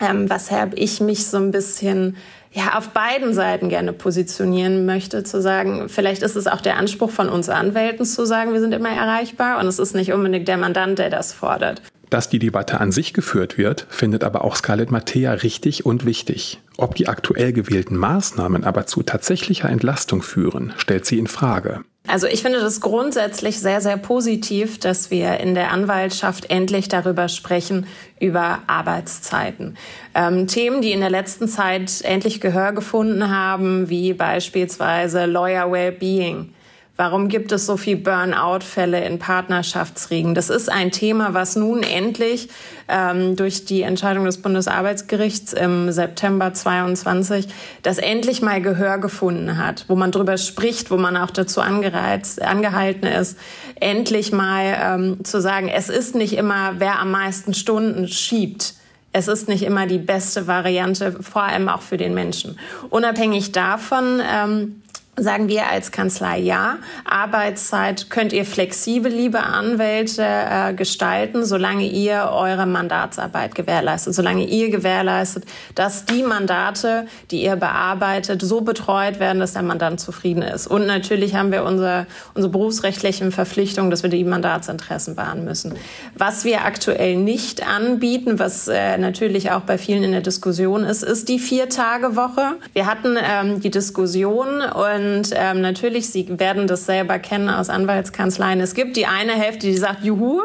ähm, 0.01 0.29
weshalb 0.29 0.77
ich 0.77 0.99
mich 0.99 1.25
so 1.25 1.37
ein 1.37 1.51
bisschen 1.51 2.17
ja, 2.51 2.77
auf 2.77 2.89
beiden 2.89 3.33
Seiten 3.33 3.69
gerne 3.69 3.93
positionieren 3.93 4.85
möchte, 4.85 5.23
zu 5.23 5.41
sagen, 5.41 5.89
vielleicht 5.89 6.23
ist 6.23 6.35
es 6.35 6.47
auch 6.47 6.61
der 6.61 6.77
Anspruch 6.77 7.11
von 7.11 7.29
uns 7.29 7.49
Anwälten 7.49 8.05
zu 8.05 8.25
sagen, 8.25 8.53
wir 8.53 8.59
sind 8.59 8.73
immer 8.73 8.89
erreichbar 8.89 9.59
und 9.59 9.67
es 9.67 9.79
ist 9.79 9.93
nicht 9.93 10.13
unbedingt 10.13 10.47
der 10.47 10.57
Mandant, 10.57 10.99
der 10.99 11.09
das 11.09 11.33
fordert. 11.33 11.81
Dass 12.09 12.29
die 12.29 12.39
Debatte 12.39 12.79
an 12.79 12.93
sich 12.93 13.13
geführt 13.13 13.57
wird, 13.57 13.85
findet 13.89 14.23
aber 14.23 14.45
auch 14.45 14.55
Scarlett 14.55 14.91
Mattea 14.91 15.33
richtig 15.33 15.85
und 15.85 16.05
wichtig. 16.05 16.61
Ob 16.77 16.95
die 16.95 17.07
aktuell 17.07 17.51
gewählten 17.51 17.97
Maßnahmen 17.97 18.63
aber 18.63 18.85
zu 18.85 19.03
tatsächlicher 19.03 19.69
Entlastung 19.69 20.21
führen, 20.21 20.73
stellt 20.77 21.05
sie 21.05 21.19
in 21.19 21.27
Frage. 21.27 21.81
Also 22.07 22.25
ich 22.27 22.41
finde 22.41 22.59
das 22.59 22.79
grundsätzlich 22.79 23.59
sehr, 23.59 23.81
sehr 23.81 23.97
positiv, 23.97 24.79
dass 24.79 25.11
wir 25.11 25.39
in 25.39 25.55
der 25.55 25.71
Anwaltschaft 25.71 26.49
endlich 26.49 26.87
darüber 26.87 27.27
sprechen, 27.27 27.85
über 28.19 28.59
Arbeitszeiten. 28.67 29.77
Ähm, 30.15 30.47
Themen, 30.47 30.81
die 30.81 30.93
in 30.93 31.01
der 31.01 31.09
letzten 31.09 31.47
Zeit 31.47 32.01
endlich 32.03 32.39
Gehör 32.39 32.71
gefunden 32.71 33.29
haben, 33.29 33.89
wie 33.89 34.13
beispielsweise 34.13 35.25
Lawyer 35.25 35.71
Wellbeing 35.71 36.53
Warum 36.97 37.27
gibt 37.27 37.51
es 37.51 37.67
so 37.67 37.77
viel 37.77 37.95
Burnout-Fälle 37.95 39.05
in 39.05 39.19
Partnerschaftsriegen? 39.19 40.33
Das 40.33 40.49
ist 40.49 40.67
ein 40.67 40.91
Thema, 40.91 41.35
was 41.35 41.55
nun 41.55 41.83
endlich 41.83 42.49
ähm, 42.87 43.35
durch 43.35 43.65
die 43.65 43.83
Entscheidung 43.83 44.25
des 44.25 44.41
Bundesarbeitsgerichts 44.41 45.53
im 45.53 45.91
September 45.91 46.55
22, 46.55 47.49
das 47.83 47.99
endlich 47.99 48.41
mal 48.41 48.63
Gehör 48.63 48.97
gefunden 48.97 49.59
hat, 49.59 49.85
wo 49.87 49.95
man 49.95 50.11
drüber 50.11 50.39
spricht, 50.39 50.89
wo 50.89 50.97
man 50.97 51.17
auch 51.17 51.29
dazu 51.29 51.61
angereizt, 51.61 52.41
angehalten 52.41 53.05
ist, 53.05 53.37
endlich 53.79 54.31
mal 54.31 54.75
ähm, 54.81 55.23
zu 55.23 55.39
sagen, 55.39 55.69
es 55.69 55.89
ist 55.89 56.15
nicht 56.15 56.33
immer, 56.33 56.79
wer 56.79 56.97
am 56.97 57.11
meisten 57.11 57.53
Stunden 57.53 58.07
schiebt. 58.07 58.73
Es 59.13 59.27
ist 59.27 59.47
nicht 59.47 59.63
immer 59.63 59.87
die 59.87 59.99
beste 59.99 60.47
Variante, 60.47 61.11
vor 61.21 61.43
allem 61.43 61.69
auch 61.69 61.81
für 61.81 61.97
den 61.97 62.13
Menschen. 62.13 62.59
Unabhängig 62.89 63.51
davon 63.51 64.21
ähm, 64.21 64.81
sagen 65.17 65.47
wir 65.47 65.67
als 65.67 65.91
Kanzlei 65.91 66.37
ja. 66.39 66.77
Arbeitszeit 67.03 68.09
könnt 68.09 68.33
ihr 68.33 68.45
flexibel, 68.45 69.11
liebe 69.11 69.41
Anwälte, 69.41 70.23
äh, 70.23 70.73
gestalten, 70.73 71.43
solange 71.43 71.85
ihr 71.85 72.29
eure 72.31 72.67
Mandatsarbeit 72.67 73.55
gewährleistet, 73.55 74.13
solange 74.13 74.45
ihr 74.45 74.69
gewährleistet, 74.69 75.45
dass 75.73 76.05
die 76.05 76.21
Mandate, 76.21 77.07
die 77.31 77.43
ihr 77.43 77.55
bearbeitet, 77.55 78.41
so 78.43 78.61
betreut 78.61 79.19
werden, 79.19 79.39
dass 79.39 79.53
der 79.53 79.63
Mandant 79.63 79.99
zufrieden 79.99 80.43
ist. 80.43 80.67
Und 80.67 80.85
natürlich 80.85 81.35
haben 81.35 81.51
wir 81.51 81.63
unsere, 81.63 82.05
unsere 82.35 82.51
berufsrechtlichen 82.51 83.31
Verpflichtungen, 83.31 83.89
dass 83.89 84.03
wir 84.03 84.11
die 84.11 84.23
Mandatsinteressen 84.23 85.17
wahren 85.17 85.43
müssen. 85.43 85.73
Was 86.15 86.45
wir 86.45 86.63
aktuell 86.63 87.15
nicht 87.15 87.67
anbieten, 87.67 88.37
was 88.37 88.67
äh, 88.67 88.97
natürlich 88.97 89.49
auch 89.51 89.61
bei 89.61 89.79
vielen 89.79 90.03
in 90.03 90.11
der 90.11 90.21
Diskussion 90.21 90.83
ist, 90.83 91.03
ist 91.03 91.27
die 91.27 91.39
Vier-Tage-Woche. 91.39 92.57
Wir 92.73 92.85
hatten 92.85 93.17
ähm, 93.19 93.61
die 93.61 93.71
Diskussion 93.71 94.61
und 94.61 95.06
Und 95.07 95.29
ähm, 95.33 95.61
natürlich, 95.61 96.09
Sie 96.09 96.27
werden 96.39 96.67
das 96.67 96.85
selber 96.85 97.19
kennen 97.19 97.49
aus 97.49 97.69
Anwaltskanzleien. 97.69 98.59
Es 98.59 98.73
gibt 98.73 98.97
die 98.97 99.05
eine 99.05 99.33
Hälfte, 99.33 99.67
die 99.67 99.77
sagt, 99.77 100.03
juhu, 100.03 100.41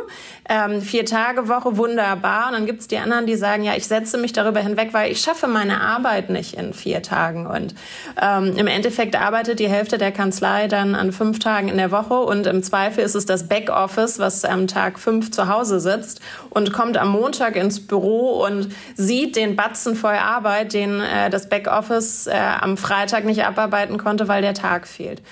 ähm, 0.49 0.83
vier 0.83 1.05
Tage 1.07 1.49
Woche, 1.49 1.77
wunderbar. 1.77 2.49
Und 2.49 2.55
dann 2.55 2.67
gibt 2.67 2.81
es 2.81 2.89
die 2.89 2.99
anderen, 2.99 3.27
die 3.27 3.37
sagen, 3.37 3.63
ja, 3.63 3.75
ich 3.77 3.87
setze 3.87 4.19
mich 4.19 4.33
darüber 4.33 4.61
hinweg, 4.61 4.89
weil 4.93 5.13
ich 5.13 5.21
schaffe 5.21 5.47
meine 5.47 5.81
Arbeit 5.81 6.31
nicht 6.31 6.55
in 6.55 6.73
vier 6.75 7.03
Tagen. 7.03 7.47
Und 7.47 7.75
ähm, 8.21 8.57
im 8.57 8.67
Endeffekt 8.67 9.17
arbeitet 9.17 9.61
die 9.61 9.69
Hälfte 9.69 9.99
der 9.99 10.13
Kanzlei 10.13 10.67
dann 10.67 10.95
an 10.95 11.13
fünf 11.13 11.39
Tagen 11.39 11.69
in 11.69 11.77
der 11.77 11.91
Woche. 11.91 12.15
Und 12.15 12.47
im 12.47 12.63
Zweifel 12.63 13.05
ist 13.05 13.15
es 13.15 13.25
das 13.25 13.49
Backoffice, 13.49 14.19
was 14.19 14.45
am 14.45 14.67
Tag 14.67 14.99
fünf 14.99 15.31
zu 15.31 15.49
Hause 15.49 15.81
sitzt 15.81 16.21
und 16.51 16.73
kommt 16.73 16.97
am 16.97 17.11
Montag 17.11 17.57
ins 17.57 17.87
Büro 17.87 18.45
und 18.45 18.75
sieht 18.97 19.37
den 19.37 19.57
Batzen 19.57 19.95
voll 19.95 20.15
Arbeit, 20.15 20.73
den 20.73 21.01
äh, 21.01 21.31
das 21.31 21.49
Backoffice 21.49 22.27
äh, 22.27 22.33
am 22.33 22.77
Freitag 22.77 23.25
nicht 23.25 23.45
abarbeiten 23.45 23.99
konnte, 23.99 24.29
weil 24.29 24.43
der 24.43 24.55
Tag 24.55 24.89
fehlt. 24.89 25.23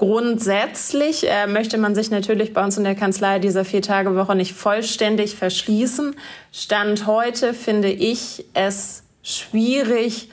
Grundsätzlich 0.00 1.28
äh, 1.28 1.46
möchte 1.46 1.76
man 1.76 1.94
sich 1.94 2.10
natürlich 2.10 2.54
bei 2.54 2.64
uns 2.64 2.78
in 2.78 2.84
der 2.84 2.94
Kanzlei 2.94 3.38
dieser 3.38 3.66
Vier-Tage-Woche 3.66 4.34
nicht 4.34 4.54
vollständig 4.54 5.36
verschließen. 5.36 6.16
Stand 6.52 7.06
heute 7.06 7.52
finde 7.52 7.90
ich 7.90 8.46
es 8.54 9.02
schwierig, 9.22 10.30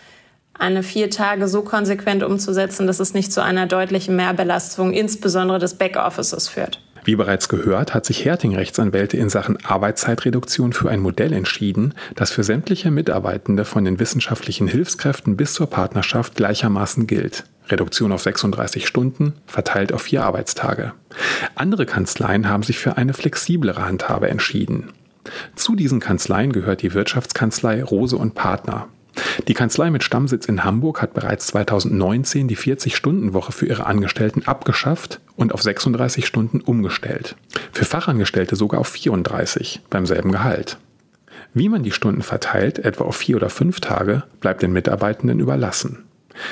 eine 0.53 0.83
vier 0.83 1.09
Tage 1.09 1.50
so 1.50 1.63
konsequent 1.63 2.24
umzusetzen, 2.24 2.88
dass 2.88 3.01
es 3.01 3.13
nicht 3.13 3.33
zu 3.33 3.43
einer 3.43 3.67
deutlichen 3.67 4.15
Mehrbelastung, 4.15 4.93
insbesondere 4.93 5.59
des 5.59 5.74
Backoffices, 5.74 6.47
führt. 6.47 6.81
Wie 7.03 7.17
bereits 7.17 7.50
gehört, 7.50 7.93
hat 7.93 8.05
sich 8.05 8.24
Herting 8.24 8.55
Rechtsanwälte 8.55 9.17
in 9.17 9.27
Sachen 9.27 9.57
Arbeitszeitreduktion 9.65 10.71
für 10.71 10.89
ein 10.89 11.01
Modell 11.01 11.33
entschieden, 11.33 11.93
das 12.15 12.31
für 12.31 12.45
sämtliche 12.45 12.89
Mitarbeitende 12.89 13.65
von 13.65 13.83
den 13.83 14.00
wissenschaftlichen 14.00 14.69
Hilfskräften 14.69 15.36
bis 15.36 15.53
zur 15.53 15.69
Partnerschaft 15.69 16.36
gleichermaßen 16.36 17.05
gilt. 17.05 17.43
Reduktion 17.69 18.12
auf 18.12 18.21
36 18.21 18.88
Stunden, 18.88 19.33
verteilt 19.45 19.93
auf 19.93 20.03
vier 20.03 20.24
Arbeitstage. 20.24 20.93
Andere 21.55 21.86
Kanzleien 21.86 22.50
haben 22.50 22.63
sich 22.63 22.79
für 22.79 22.97
eine 22.97 23.13
flexiblere 23.13 23.86
Handhabe 23.86 24.29
entschieden. 24.29 24.91
Zu 25.55 25.75
diesen 25.75 26.00
Kanzleien 26.00 26.53
gehört 26.53 26.81
die 26.81 26.93
Wirtschaftskanzlei 26.93 27.83
Rose 27.83 28.15
und 28.15 28.36
Partner. 28.36 28.88
Die 29.47 29.53
Kanzlei 29.53 29.89
mit 29.89 30.03
Stammsitz 30.03 30.45
in 30.45 30.63
Hamburg 30.63 31.01
hat 31.01 31.13
bereits 31.13 31.47
2019 31.47 32.47
die 32.47 32.57
40-Stunden-Woche 32.57 33.51
für 33.51 33.65
ihre 33.65 33.86
Angestellten 33.86 34.43
abgeschafft 34.45 35.19
und 35.36 35.53
auf 35.53 35.62
36 35.62 36.25
Stunden 36.25 36.62
umgestellt. 36.62 37.36
Für 37.71 37.86
Fachangestellte 37.86 38.55
sogar 38.55 38.79
auf 38.79 38.89
34 38.89 39.81
beim 39.89 40.05
selben 40.05 40.31
Gehalt. 40.31 40.77
Wie 41.53 41.69
man 41.69 41.83
die 41.83 41.91
Stunden 41.91 42.21
verteilt, 42.21 42.79
etwa 42.79 43.05
auf 43.05 43.15
vier 43.15 43.38
oder 43.38 43.50
fünf 43.50 43.79
Tage, 43.79 44.24
bleibt 44.39 44.62
den 44.62 44.74
Mitarbeitenden 44.74 45.39
überlassen. 45.39 46.06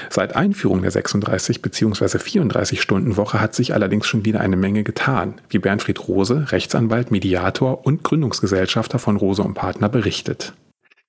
Seit 0.09 0.35
Einführung 0.35 0.81
der 0.81 0.91
36 0.91 1.61
bzw. 1.61 2.19
34 2.19 2.81
Stunden 2.81 3.17
Woche 3.17 3.41
hat 3.41 3.55
sich 3.55 3.73
allerdings 3.73 4.07
schon 4.07 4.25
wieder 4.25 4.41
eine 4.41 4.55
Menge 4.55 4.83
getan, 4.83 5.41
wie 5.49 5.59
Bernfried 5.59 6.07
Rose, 6.07 6.51
Rechtsanwalt, 6.51 7.11
Mediator 7.11 7.85
und 7.85 8.03
Gründungsgesellschafter 8.03 8.99
von 8.99 9.17
Rose 9.17 9.43
und 9.43 9.53
Partner 9.53 9.89
berichtet. 9.89 10.53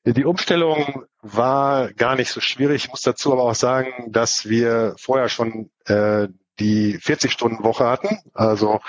Die 0.05 0.25
Umstellung 0.25 1.05
war 1.21 1.93
gar 1.93 2.15
nicht 2.15 2.31
so 2.31 2.41
schwierig. 2.41 2.85
Ich 2.85 2.91
muss 2.91 3.03
dazu 3.03 3.33
aber 3.33 3.43
auch 3.43 3.57
sagen, 3.57 3.91
dass 4.09 4.49
wir 4.49 4.95
vorher 4.99 5.29
schon 5.29 5.71
äh, 5.87 6.29
die 6.61 6.99
40-Stunden-Woche 6.99 7.85
hatten, 7.85 8.19
also 8.33 8.81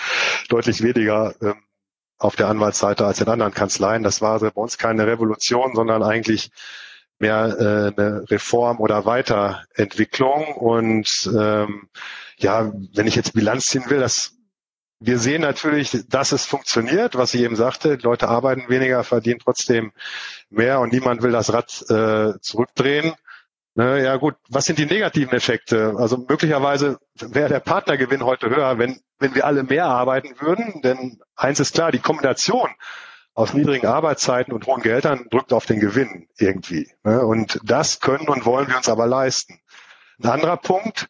deutlich 0.47 0.83
weniger 0.83 1.33
äh, 1.41 1.53
auf 2.19 2.35
der 2.35 2.47
Anwaltsseite 2.47 3.05
als 3.05 3.19
in 3.19 3.27
anderen 3.27 3.53
Kanzleien. 3.53 4.03
Das 4.03 4.21
war 4.21 4.33
also 4.33 4.51
bei 4.51 4.61
uns 4.61 4.77
keine 4.77 5.07
Revolution, 5.07 5.75
sondern 5.75 6.03
eigentlich 6.03 6.51
mehr 7.19 7.93
äh, 7.97 8.01
eine 8.01 8.29
Reform 8.29 8.79
oder 8.79 9.05
Weiterentwicklung. 9.05 10.53
Und 10.55 11.29
ähm, 11.35 11.89
ja, 12.37 12.71
wenn 12.93 13.07
ich 13.07 13.15
jetzt 13.15 13.33
Bilanz 13.33 13.65
ziehen 13.65 13.89
will, 13.89 13.99
das 13.99 14.33
wir 14.99 15.19
sehen 15.19 15.41
natürlich, 15.41 16.05
dass 16.09 16.31
es 16.31 16.45
funktioniert, 16.45 17.15
was 17.15 17.33
ich 17.33 17.41
eben 17.41 17.55
sagte. 17.55 17.97
Die 17.97 18.03
Leute 18.03 18.27
arbeiten 18.29 18.67
weniger, 18.67 19.03
verdienen 19.03 19.39
trotzdem 19.43 19.91
mehr 20.49 20.79
und 20.79 20.91
niemand 20.91 21.21
will 21.21 21.31
das 21.31 21.53
Rad 21.53 21.85
äh, 21.89 22.39
zurückdrehen. 22.41 23.13
Ne, 23.75 24.03
ja 24.03 24.15
gut, 24.15 24.33
was 24.49 24.65
sind 24.65 24.79
die 24.79 24.87
negativen 24.87 25.33
Effekte? 25.33 25.93
Also 25.97 26.17
möglicherweise 26.17 26.97
wäre 27.13 27.49
der 27.49 27.59
Partnergewinn 27.59 28.25
heute 28.25 28.49
höher, 28.49 28.79
wenn, 28.79 28.99
wenn 29.19 29.35
wir 29.35 29.45
alle 29.45 29.61
mehr 29.61 29.85
arbeiten 29.85 30.33
würden. 30.39 30.81
Denn 30.81 31.19
eins 31.35 31.59
ist 31.59 31.75
klar, 31.75 31.91
die 31.91 31.99
Kombination 31.99 32.71
aus 33.37 33.53
niedrigen 33.53 33.85
Arbeitszeiten 33.85 34.51
und 34.51 34.65
hohen 34.65 34.81
Geldern 34.81 35.27
drückt 35.29 35.53
auf 35.53 35.67
den 35.67 35.79
Gewinn 35.79 36.27
irgendwie. 36.39 36.89
Ne? 37.03 37.23
Und 37.23 37.59
das 37.63 37.99
können 37.99 38.27
und 38.27 38.45
wollen 38.45 38.67
wir 38.67 38.77
uns 38.77 38.89
aber 38.89 39.05
leisten. 39.05 39.59
Ein 40.19 40.31
anderer 40.31 40.57
Punkt, 40.57 41.07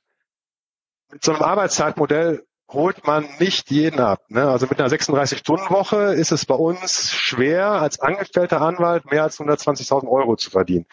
mit 1.09 1.23
so 1.23 1.31
einem 1.31 1.41
Arbeitszeitmodell 1.41 2.45
holt 2.69 3.07
man 3.07 3.25
nicht 3.39 3.71
jeden 3.71 4.01
ab. 4.01 4.19
Ne? 4.27 4.45
Also 4.45 4.67
mit 4.69 4.77
einer 4.77 4.89
36-Stunden-Woche 4.89 6.15
ist 6.15 6.33
es 6.33 6.45
bei 6.45 6.55
uns 6.55 7.13
schwer, 7.13 7.69
als 7.69 8.01
angestellter 8.01 8.61
Anwalt 8.61 9.09
mehr 9.09 9.23
als 9.23 9.39
120.000 9.39 10.09
Euro 10.09 10.35
zu 10.35 10.49
verdienen. 10.49 10.85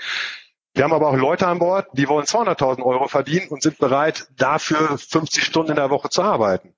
Wir 0.73 0.85
haben 0.85 0.93
aber 0.93 1.09
auch 1.09 1.17
Leute 1.17 1.49
an 1.49 1.59
Bord, 1.59 1.88
die 1.95 2.09
wollen 2.09 2.26
200.000 2.26 2.81
Euro 2.85 3.09
verdienen 3.09 3.49
und 3.49 3.61
sind 3.61 3.79
bereit, 3.79 4.29
dafür 4.37 4.99
50 4.99 5.43
Stunden 5.43 5.71
in 5.71 5.76
der 5.76 5.91
Woche 5.91 6.11
zu 6.11 6.23
arbeiten. 6.23 6.76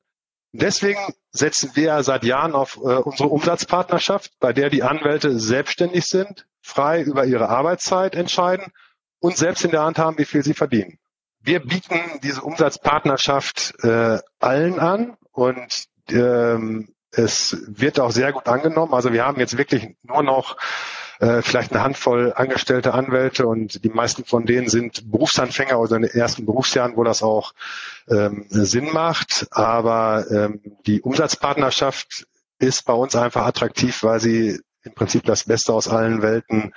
Deswegen 0.53 1.01
setzen 1.31 1.73
wir 1.75 2.03
seit 2.03 2.25
Jahren 2.25 2.55
auf 2.55 2.77
äh, 2.77 2.97
unsere 2.97 3.29
Umsatzpartnerschaft, 3.29 4.33
bei 4.41 4.53
der 4.53 4.71
die 4.71 4.83
Anwälte 4.83 5.39
selbstständig 5.39 6.05
sind, 6.05 6.47
frei 6.61 7.03
über 7.03 7.27
ihre 7.27 7.49
Arbeitszeit 7.49 8.15
entscheiden 8.15 8.73
und 9.21 9.37
selbst 9.37 9.65
in 9.65 9.71
der 9.71 9.83
Hand 9.83 9.99
haben, 9.99 10.19
wie 10.19 10.25
viel 10.25 10.43
sie 10.43 10.55
verdienen. 10.55 10.99
Wir 11.41 11.61
bieten 11.61 12.01
diese 12.23 12.43
Umsatzpartnerschaft 12.43 13.75
äh, 13.85 14.19
allen 14.41 14.81
an 14.81 15.17
und 15.33 15.85
ähm, 16.09 16.96
es 17.17 17.57
wird 17.67 17.99
auch 17.99 18.11
sehr 18.11 18.33
gut 18.33 18.47
angenommen. 18.47 18.95
Also 18.95 19.13
wir 19.13 19.25
haben 19.25 19.41
jetzt 19.41 19.59
wirklich 19.59 19.97
nur 20.03 20.23
noch 20.23 20.57
äh, 21.19 21.41
vielleicht 21.43 21.73
eine 21.73 21.83
Handvoll 21.83 22.33
angestellte 22.37 22.93
Anwälte 22.93 23.47
und 23.47 23.85
die 23.85 23.89
meisten 23.89 24.25
von 24.25 24.45
denen 24.45 24.69
sind 24.69 25.11
Berufsanfänger 25.11 25.79
oder 25.79 25.97
in 25.97 26.03
den 26.03 26.11
ersten 26.11 26.45
Berufsjahren, 26.45 26.97
wo 26.97 27.05
das 27.05 27.23
auch 27.23 27.55
ähm, 28.09 28.47
Sinn 28.49 28.93
macht. 28.93 29.47
Aber 29.51 30.27
ähm, 30.31 30.61
die 30.87 31.01
Umsatzpartnerschaft 31.01 32.27
ist 32.59 32.85
bei 32.85 32.93
uns 32.93 33.17
einfach 33.17 33.47
attraktiv, 33.47 34.03
weil 34.03 34.21
sie 34.21 34.61
im 34.83 34.95
Prinzip 34.95 35.25
das 35.25 35.45
Beste 35.45 35.73
aus 35.73 35.89
allen 35.89 36.23
Welten 36.23 36.73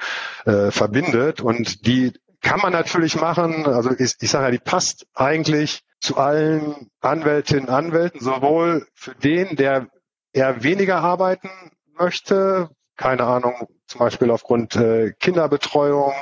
äh, 0.46 0.72
verbindet 0.72 1.42
und 1.42 1.86
die 1.86 2.14
kann 2.42 2.60
man 2.62 2.72
natürlich 2.72 3.20
machen. 3.20 3.66
Also 3.66 3.92
ich, 3.92 4.16
ich 4.20 4.30
sage 4.30 4.46
ja, 4.46 4.52
die 4.52 4.60
passt 4.60 5.06
eigentlich 5.14 5.84
zu 6.00 6.18
allen 6.18 6.90
Anwältinnen 7.02 7.66
und 7.66 7.74
Anwälten, 7.74 8.22
sowohl 8.22 8.88
für 8.94 9.14
den, 9.16 9.58
der 9.58 9.90
eher 10.34 10.64
weniger 10.64 10.98
arbeiten 10.98 11.50
möchte, 11.98 12.70
keine 12.98 13.24
Ahnung, 13.24 13.68
zum 13.88 14.00
Beispiel 14.00 14.30
aufgrund 14.32 14.76
äh, 14.76 15.14
Kinderbetreuung, 15.20 16.14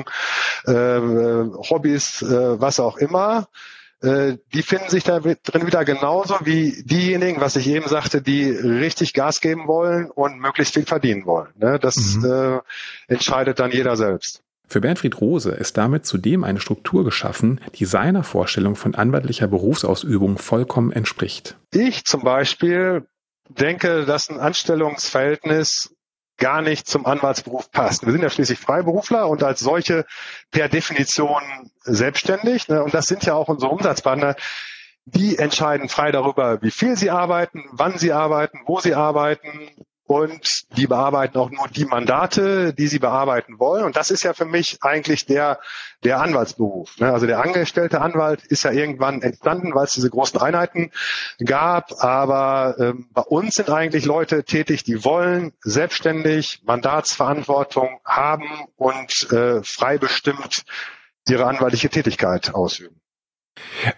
äh, 0.66 0.72
Hobbys, 0.72 2.22
äh, 2.22 2.60
was 2.60 2.80
auch 2.80 2.98
immer, 2.98 3.48
äh, 4.02 4.38
die 4.54 4.62
finden 4.62 4.90
sich 4.90 5.04
da 5.04 5.20
drin 5.20 5.66
wieder 5.66 5.84
genauso 5.84 6.36
wie 6.44 6.84
diejenigen, 6.84 7.42
was 7.42 7.56
ich 7.56 7.68
eben 7.68 7.88
sagte, 7.88 8.22
die 8.22 8.50
richtig 8.50 9.14
Gas 9.14 9.42
geben 9.42 9.68
wollen 9.68 10.12
und 10.12 10.40
möglichst 10.40 10.76
viel 10.76 10.86
verdienen 10.86 11.26
wollen. 11.26 11.50
Ne? 11.58 11.80
Das 11.80 12.16
mhm. 12.16 12.26
äh, 12.26 12.60
entscheidet 13.08 13.60
dann 13.60 13.72
jeder 13.72 13.98
selbst. 13.98 14.44
Für 14.68 14.82
Bernfried 14.82 15.20
Rose 15.22 15.52
ist 15.52 15.78
damit 15.78 16.06
zudem 16.06 16.44
eine 16.44 16.60
Struktur 16.60 17.06
geschaffen, 17.06 17.62
die 17.76 17.86
seiner 17.86 18.24
Vorstellung 18.24 18.76
von 18.76 18.96
anwaltlicher 18.96 19.48
Berufsausübung 19.48 20.38
vollkommen 20.38 20.92
entspricht. 20.92 21.58
Ich 21.74 22.04
zum 22.04 22.22
Beispiel 22.22 23.08
denke, 23.50 24.06
dass 24.06 24.30
ein 24.30 24.40
Anstellungsverhältnis 24.40 25.96
gar 26.38 26.62
nicht 26.62 26.88
zum 26.88 27.06
Anwaltsberuf 27.06 27.72
passt. 27.72 28.06
Wir 28.06 28.12
sind 28.12 28.22
ja 28.22 28.30
schließlich 28.30 28.60
Freiberufler 28.60 29.28
und 29.28 29.44
als 29.44 29.60
solche 29.60 30.06
per 30.52 30.70
Definition 30.70 31.42
selbstständig. 31.82 32.68
Ne? 32.68 32.84
Und 32.84 32.94
das 32.94 33.08
sind 33.08 33.26
ja 33.26 33.34
auch 33.34 33.48
unsere 33.48 33.72
Umsatzpartner. 33.72 34.36
Die 35.06 35.38
entscheiden 35.38 35.90
frei 35.90 36.12
darüber, 36.12 36.62
wie 36.62 36.72
viel 36.72 36.96
sie 36.96 37.10
arbeiten, 37.10 37.66
wann 37.72 37.98
sie 37.98 38.12
arbeiten, 38.12 38.60
wo 38.66 38.80
sie 38.80 38.94
arbeiten, 38.94 39.72
und 40.08 40.64
die 40.78 40.88
bearbeiten 40.88 41.38
auch 41.38 41.52
nur 41.52 41.68
die 41.68 41.86
Mandate, 41.86 42.74
die 42.74 42.88
sie 42.88 43.00
bearbeiten 43.00 43.60
wollen. 43.60 43.84
Und 43.84 43.98
das 43.98 44.10
ist 44.10 44.24
ja 44.24 44.34
für 44.34 44.46
mich 44.46 44.78
eigentlich 44.82 45.26
der, 45.26 45.60
der 46.04 46.22
Anwaltsberuf. 46.22 46.98
Ne? 46.98 47.12
Also 47.12 47.28
der 47.28 47.42
angestellte 47.42 48.00
Anwalt 48.00 48.46
ist 48.46 48.64
ja 48.64 48.72
irgendwann 48.72 49.22
entstanden, 49.22 49.76
weil 49.76 49.84
es 49.84 49.94
diese 49.94 50.10
großen 50.10 50.40
Einheiten 50.40 50.92
gab. 51.44 52.02
Aber 52.02 52.76
ähm, 52.80 53.10
bei 53.12 53.22
uns 53.22 53.56
sind 53.56 53.70
eigentlich 53.70 54.06
Leute 54.06 54.46
tätig, 54.46 54.84
die 54.86 55.04
wollen 55.04 55.52
selbstständig 55.62 56.62
Mandatsverantwortung 56.66 58.00
haben 58.06 58.48
und 58.78 59.32
äh, 59.34 59.62
frei 59.64 59.98
bestimmt 59.98 60.64
ihre 61.28 61.46
anwaltliche 61.46 61.90
Tätigkeit 61.90 62.56
ausüben. 62.56 63.02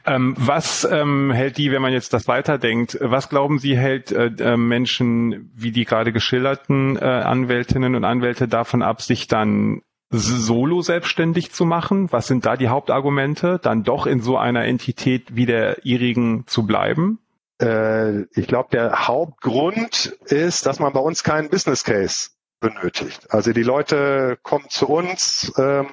Ähm, 0.06 0.36
was 0.38 0.88
ähm, 0.90 1.32
hält 1.32 1.58
die, 1.58 1.72
wenn 1.72 1.82
man 1.82 1.94
jetzt 1.94 2.14
das 2.14 2.28
weiterdenkt, 2.28 2.98
was 3.02 3.30
glauben 3.30 3.60
Sie, 3.60 3.78
hält 3.78 4.12
äh, 4.12 4.28
äh, 4.40 4.58
Menschen 4.58 5.52
wie 5.56 5.72
die 5.72 5.86
gerade 5.86 6.12
geschilderten 6.12 6.98
äh, 6.98 7.06
Anwältinnen 7.06 7.96
und 7.96 8.04
Anwälte 8.04 8.48
davon 8.48 8.82
ab, 8.82 9.02
sich 9.02 9.28
dann 9.28 9.82
solo 10.10 10.82
selbstständig 10.82 11.52
zu 11.52 11.66
machen? 11.66 12.12
Was 12.12 12.28
sind 12.28 12.46
da 12.46 12.56
die 12.56 12.70
Hauptargumente, 12.70 13.60
dann 13.62 13.84
doch 13.84 14.08
in 14.08 14.22
so 14.22 14.38
einer 14.38 14.66
Entität 14.66 15.36
wie 15.36 15.46
der 15.46 15.86
ihrigen 15.86 16.46
zu 16.48 16.66
bleiben? 16.66 17.20
Äh, 17.62 18.24
ich 18.34 18.48
glaube, 18.48 18.70
der 18.72 19.08
Hauptgrund 19.08 20.18
ist, 20.26 20.66
dass 20.66 20.80
man 20.80 20.94
bei 20.94 21.00
uns 21.00 21.24
keinen 21.24 21.50
Business 21.50 21.84
Case 21.84 22.30
benötigt. 22.60 23.28
Also 23.30 23.54
die 23.54 23.64
Leute 23.64 24.38
kommen 24.42 24.66
zu 24.70 24.88
uns. 24.88 25.54
Ähm, 25.58 25.88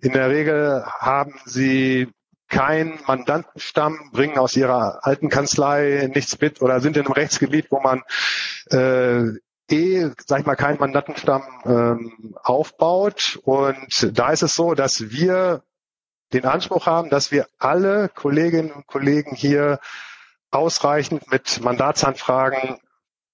in 0.00 0.12
der 0.12 0.30
Regel 0.30 0.84
haben 1.00 1.34
sie 1.44 2.08
keinen 2.48 2.98
Mandantenstamm, 3.06 4.10
bringen 4.12 4.38
aus 4.38 4.56
ihrer 4.56 5.00
alten 5.06 5.28
Kanzlei 5.28 6.08
nichts 6.12 6.40
mit 6.40 6.62
oder 6.62 6.80
sind 6.80 6.96
in 6.96 7.04
einem 7.04 7.12
Rechtsgebiet, 7.12 7.70
wo 7.70 7.80
man 7.80 8.02
äh, 8.70 9.38
eh, 9.70 10.10
sag 10.26 10.40
ich 10.40 10.46
mal, 10.46 10.56
keinen 10.56 10.78
Mandantenstamm 10.78 11.42
ähm, 11.64 12.36
aufbaut. 12.42 13.38
Und 13.42 14.18
da 14.18 14.30
ist 14.30 14.42
es 14.42 14.54
so, 14.54 14.74
dass 14.74 15.10
wir 15.10 15.62
den 16.32 16.44
Anspruch 16.44 16.86
haben, 16.86 17.10
dass 17.10 17.32
wir 17.32 17.46
alle 17.58 18.08
Kolleginnen 18.08 18.70
und 18.70 18.86
Kollegen 18.86 19.34
hier 19.34 19.78
ausreichend 20.50 21.30
mit 21.30 21.60
Mandatsanfragen 21.62 22.78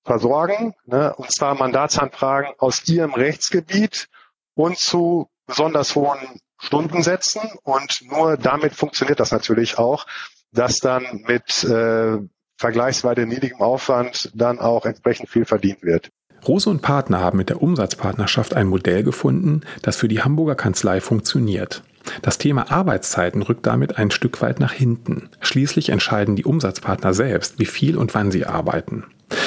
versorgen, 0.04 0.75
ne, 0.85 1.14
und 1.14 1.33
zwar 1.33 1.54
Mandatsanfragen 1.54 2.54
aus 2.59 2.87
ihrem 2.88 3.14
Rechtsgebiet 3.14 4.09
und 4.54 4.76
zu 4.78 5.30
besonders 5.47 5.94
hohen 5.94 6.40
Stundensätzen. 6.64 7.42
Und 7.62 8.00
nur 8.11 8.37
damit 8.37 8.75
funktioniert 8.75 9.21
das 9.21 9.33
natürlich 9.33 9.78
auch, 9.78 10.06
dass 10.52 10.80
dann 10.80 11.25
mit 11.26 11.64
äh, 11.64 12.18
vergleichsweise 12.56 13.26
niedrigem 13.26 13.61
Aufwand 13.61 14.30
dann 14.35 14.59
auch 14.59 14.87
entsprechend 14.87 15.28
viel 15.28 15.44
verdient 15.44 15.83
wird. 15.83 16.11
Rose 16.47 16.68
und 16.68 16.83
Partner 16.83 17.21
haben 17.21 17.38
mit 17.38 17.49
der 17.49 17.62
Umsatzpartnerschaft 17.62 18.54
ein 18.54 18.66
Modell 18.66 19.02
gefunden, 19.02 19.62
das 19.83 19.97
für 19.97 20.09
die 20.09 20.23
Hamburger 20.23 20.54
Kanzlei 20.54 21.00
funktioniert. 21.00 21.83
Das 22.21 22.37
Thema 22.37 22.71
Arbeitszeiten 22.71 23.40
rückt 23.40 23.66
damit 23.66 23.97
ein 23.97 24.11
Stück 24.11 24.42
weit 24.42 24.61
nach 24.61 24.73
hinten. 24.73 25.30
Schließlich 25.40 25.88
entscheiden 25.88 26.37
die 26.37 26.44
Umsatzpartner 26.44 27.14
selbst, 27.14 27.59
wie 27.59 27.64
viel 27.64 27.97
und 27.97 28.14
wann 28.14 28.30
sie 28.30 28.44
arbeiten. 28.44 29.04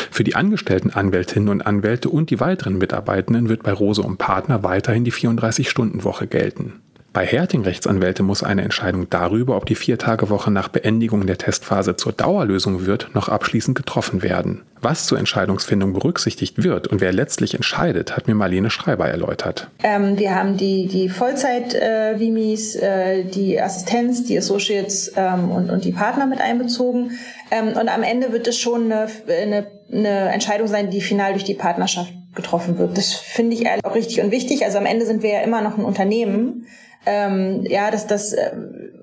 Für 0.10 0.24
die 0.24 0.36
angestellten 0.36 0.90
Anwältinnen 0.90 1.50
und 1.50 1.62
Anwälte 1.62 2.10
und 2.10 2.32
die 2.32 2.40
weiteren 2.40 2.80
Mitarbeitenden 2.80 3.48
wird 3.48 3.62
bei 3.62 3.72
Rose 3.72 4.02
und 4.02 4.18
Partner 4.18 4.64
weiterhin 4.64 5.04
die 5.04 5.14
34-Stunden-Woche 5.14 6.26
gelten. 6.26 6.82
Bei 7.18 7.26
Herting-Rechtsanwälte 7.26 8.22
muss 8.22 8.44
eine 8.44 8.62
Entscheidung 8.62 9.10
darüber, 9.10 9.58
ob 9.58 9.66
die 9.66 9.74
Viertagewoche 9.74 10.52
nach 10.52 10.68
Beendigung 10.68 11.26
der 11.26 11.40
Testphase 11.40 11.96
zur 11.96 12.12
Dauerlösung 12.12 12.86
wird, 12.86 13.10
noch 13.16 13.28
abschließend 13.28 13.76
getroffen 13.76 14.22
werden. 14.22 14.62
Was 14.82 15.08
zur 15.08 15.18
Entscheidungsfindung 15.18 15.94
berücksichtigt 15.94 16.64
wird 16.64 16.86
und 16.86 17.02
wer 17.02 17.12
letztlich 17.12 17.56
entscheidet, 17.56 18.16
hat 18.16 18.28
mir 18.28 18.36
Marlene 18.36 18.70
Schreiber 18.70 19.08
erläutert. 19.08 19.72
Ähm, 19.82 20.20
wir 20.20 20.36
haben 20.36 20.58
die, 20.58 20.86
die 20.86 21.10
Vollzeit-Vimis, 21.10 22.76
äh, 22.76 23.22
äh, 23.22 23.24
die 23.24 23.60
Assistenz, 23.60 24.24
die 24.26 24.38
Associates 24.38 25.12
ähm, 25.16 25.50
und, 25.50 25.72
und 25.72 25.86
die 25.86 25.94
Partner 25.94 26.28
mit 26.28 26.40
einbezogen. 26.40 27.18
Ähm, 27.50 27.70
und 27.70 27.90
am 27.90 28.04
Ende 28.04 28.32
wird 28.32 28.46
es 28.46 28.60
schon 28.60 28.92
eine, 28.92 29.08
eine, 29.28 29.66
eine 29.92 30.30
Entscheidung 30.30 30.68
sein, 30.68 30.92
die 30.92 31.02
final 31.02 31.32
durch 31.32 31.46
die 31.46 31.56
Partnerschaft 31.56 32.14
getroffen 32.36 32.78
wird. 32.78 32.96
Das 32.96 33.14
finde 33.14 33.56
ich 33.56 33.66
auch 33.68 33.96
richtig 33.96 34.22
und 34.22 34.30
wichtig. 34.30 34.64
Also 34.66 34.78
am 34.78 34.86
Ende 34.86 35.08
sind 35.08 35.24
wir 35.24 35.32
ja 35.32 35.42
immer 35.42 35.62
noch 35.62 35.80
ein 35.80 35.84
Unternehmen 35.84 36.68
ähm, 37.06 37.64
ja, 37.68 37.92
dass 37.92 38.08
das 38.08 38.34
äh, 38.34 38.52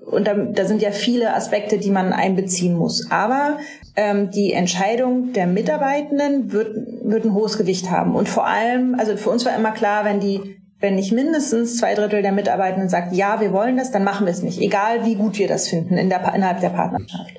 und 0.05 0.27
da, 0.27 0.35
da 0.35 0.65
sind 0.65 0.81
ja 0.81 0.91
viele 0.91 1.33
Aspekte, 1.33 1.77
die 1.77 1.89
man 1.89 2.13
einbeziehen 2.13 2.75
muss. 2.75 3.09
Aber 3.09 3.57
ähm, 3.95 4.29
die 4.29 4.53
Entscheidung 4.53 5.33
der 5.33 5.47
Mitarbeitenden 5.47 6.51
wird, 6.51 6.75
wird 7.03 7.25
ein 7.25 7.33
hohes 7.33 7.57
Gewicht 7.57 7.89
haben. 7.89 8.15
Und 8.15 8.29
vor 8.29 8.45
allem, 8.45 8.95
also 8.99 9.17
für 9.17 9.31
uns 9.31 9.45
war 9.45 9.55
immer 9.55 9.71
klar, 9.71 10.05
wenn 10.05 10.19
die 10.19 10.55
wenn 10.79 10.95
nicht 10.95 11.13
mindestens 11.13 11.77
zwei 11.77 11.95
Drittel 11.95 12.21
der 12.21 12.33
Mitarbeitenden 12.33 12.89
sagt, 12.89 13.13
ja, 13.13 13.39
wir 13.39 13.53
wollen 13.53 13.77
das, 13.77 13.91
dann 13.91 14.03
machen 14.03 14.25
wir 14.25 14.33
es 14.33 14.43
nicht, 14.43 14.59
egal 14.59 15.05
wie 15.05 15.15
gut 15.15 15.39
wir 15.39 15.47
das 15.47 15.69
finden 15.69 15.97
in 15.97 16.09
der, 16.09 16.35
innerhalb 16.35 16.59
der 16.59 16.69
Partnerschaft. 16.69 17.33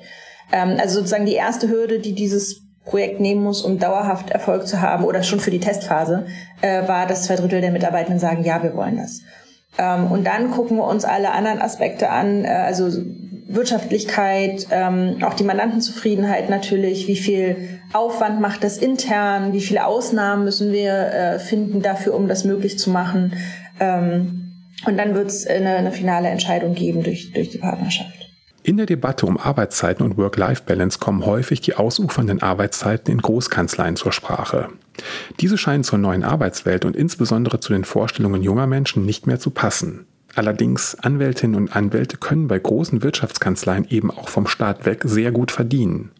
Ähm, 0.51 0.77
also 0.81 0.95
sozusagen 0.99 1.25
die 1.25 1.35
erste 1.35 1.69
Hürde, 1.69 1.99
die 1.99 2.13
dieses 2.13 2.63
Projekt 2.83 3.19
nehmen 3.19 3.43
muss, 3.43 3.61
um 3.61 3.79
dauerhaft 3.79 4.31
Erfolg 4.31 4.67
zu 4.67 4.81
haben 4.81 5.03
oder 5.03 5.21
schon 5.21 5.39
für 5.39 5.51
die 5.51 5.59
Testphase, 5.59 6.25
äh, 6.61 6.87
war, 6.87 7.05
dass 7.05 7.23
zwei 7.23 7.35
Drittel 7.35 7.61
der 7.61 7.71
Mitarbeitenden 7.71 8.19
sagen, 8.19 8.43
ja, 8.43 8.61
wir 8.63 8.75
wollen 8.75 8.97
das. 8.97 9.21
Ähm, 9.77 10.11
und 10.11 10.25
dann 10.25 10.51
gucken 10.51 10.77
wir 10.77 10.85
uns 10.85 11.05
alle 11.05 11.31
anderen 11.31 11.61
Aspekte 11.61 12.09
an, 12.09 12.45
äh, 12.45 12.47
also 12.47 12.89
Wirtschaftlichkeit, 13.49 14.67
ähm, 14.71 15.17
auch 15.23 15.33
die 15.33 15.43
Mandantenzufriedenheit 15.43 16.49
natürlich, 16.49 17.07
wie 17.07 17.15
viel 17.15 17.79
Aufwand 17.93 18.41
macht 18.41 18.63
das 18.63 18.77
intern, 18.77 19.53
wie 19.53 19.61
viele 19.61 19.85
Ausnahmen 19.85 20.43
müssen 20.43 20.73
wir 20.73 20.93
äh, 20.93 21.39
finden 21.39 21.81
dafür, 21.81 22.15
um 22.15 22.27
das 22.27 22.43
möglich 22.43 22.77
zu 22.77 22.89
machen. 22.89 23.33
Ähm, 23.79 24.51
und 24.85 24.97
dann 24.97 25.15
wird 25.15 25.27
es 25.27 25.47
eine, 25.47 25.75
eine 25.75 25.91
finale 25.91 26.27
Entscheidung 26.27 26.73
geben 26.73 27.03
durch, 27.03 27.31
durch 27.33 27.49
die 27.49 27.57
Partnerschaft. 27.57 28.16
In 28.67 28.75
der 28.75 28.85
Debatte 28.85 29.25
um 29.25 29.37
Arbeitszeiten 29.37 30.03
und 30.03 30.17
Work-Life-Balance 30.17 30.99
kommen 30.99 31.25
häufig 31.25 31.61
die 31.61 31.75
ausufernden 31.75 32.41
Arbeitszeiten 32.41 33.13
in 33.13 33.21
Großkanzleien 33.21 33.95
zur 33.95 34.11
Sprache. 34.11 34.67
Diese 35.39 35.57
scheinen 35.57 35.85
zur 35.85 35.99
neuen 35.99 36.25
Arbeitswelt 36.25 36.83
und 36.83 36.93
insbesondere 36.93 37.61
zu 37.61 37.71
den 37.71 37.85
Vorstellungen 37.85 38.43
junger 38.43 38.67
Menschen 38.67 39.05
nicht 39.05 39.25
mehr 39.25 39.39
zu 39.39 39.51
passen. 39.51 40.05
Allerdings, 40.35 40.95
Anwältinnen 40.95 41.55
und 41.55 41.73
Anwälte 41.77 42.17
können 42.17 42.49
bei 42.49 42.59
großen 42.59 43.03
Wirtschaftskanzleien 43.03 43.87
eben 43.89 44.11
auch 44.11 44.27
vom 44.27 44.47
Staat 44.47 44.85
weg 44.85 45.03
sehr 45.05 45.31
gut 45.31 45.51
verdienen. 45.51 46.11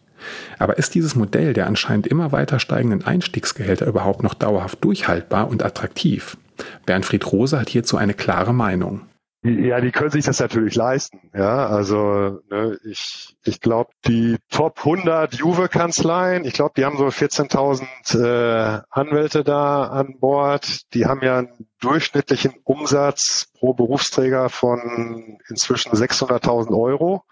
Aber 0.58 0.78
ist 0.78 0.94
dieses 0.94 1.14
Modell 1.14 1.52
der 1.52 1.66
anscheinend 1.66 2.06
immer 2.06 2.32
weiter 2.32 2.60
steigenden 2.60 3.04
Einstiegsgehälter 3.04 3.86
überhaupt 3.86 4.22
noch 4.22 4.32
dauerhaft 4.32 4.82
durchhaltbar 4.82 5.50
und 5.50 5.62
attraktiv? 5.62 6.38
Bernfried 6.86 7.30
Rose 7.30 7.60
hat 7.60 7.68
hierzu 7.68 7.98
eine 7.98 8.14
klare 8.14 8.54
Meinung. 8.54 9.02
Ja, 9.48 9.80
die 9.80 9.90
können 9.90 10.10
sich 10.10 10.24
das 10.24 10.40
natürlich 10.40 10.74
leisten. 10.74 11.30
Ja, 11.34 11.66
also 11.66 12.40
ne, 12.50 12.78
ich, 12.84 13.36
ich 13.44 13.60
glaube, 13.60 13.90
die 14.06 14.36
Top 14.50 14.78
100 14.78 15.34
Juve-Kanzleien, 15.34 16.44
ich 16.44 16.52
glaube, 16.52 16.74
die 16.76 16.84
haben 16.84 16.98
so 16.98 17.06
14.000 17.06 18.18
äh, 18.18 18.80
Anwälte 18.90 19.44
da 19.44 19.84
an 19.84 20.18
Bord. 20.18 20.92
Die 20.94 21.06
haben 21.06 21.22
ja 21.22 21.38
einen 21.38 21.68
durchschnittlichen 21.80 22.54
Umsatz 22.64 23.50
pro 23.58 23.72
Berufsträger 23.72 24.48
von 24.50 25.38
inzwischen 25.48 25.92
600.000 25.92 26.76
Euro. 26.78 27.24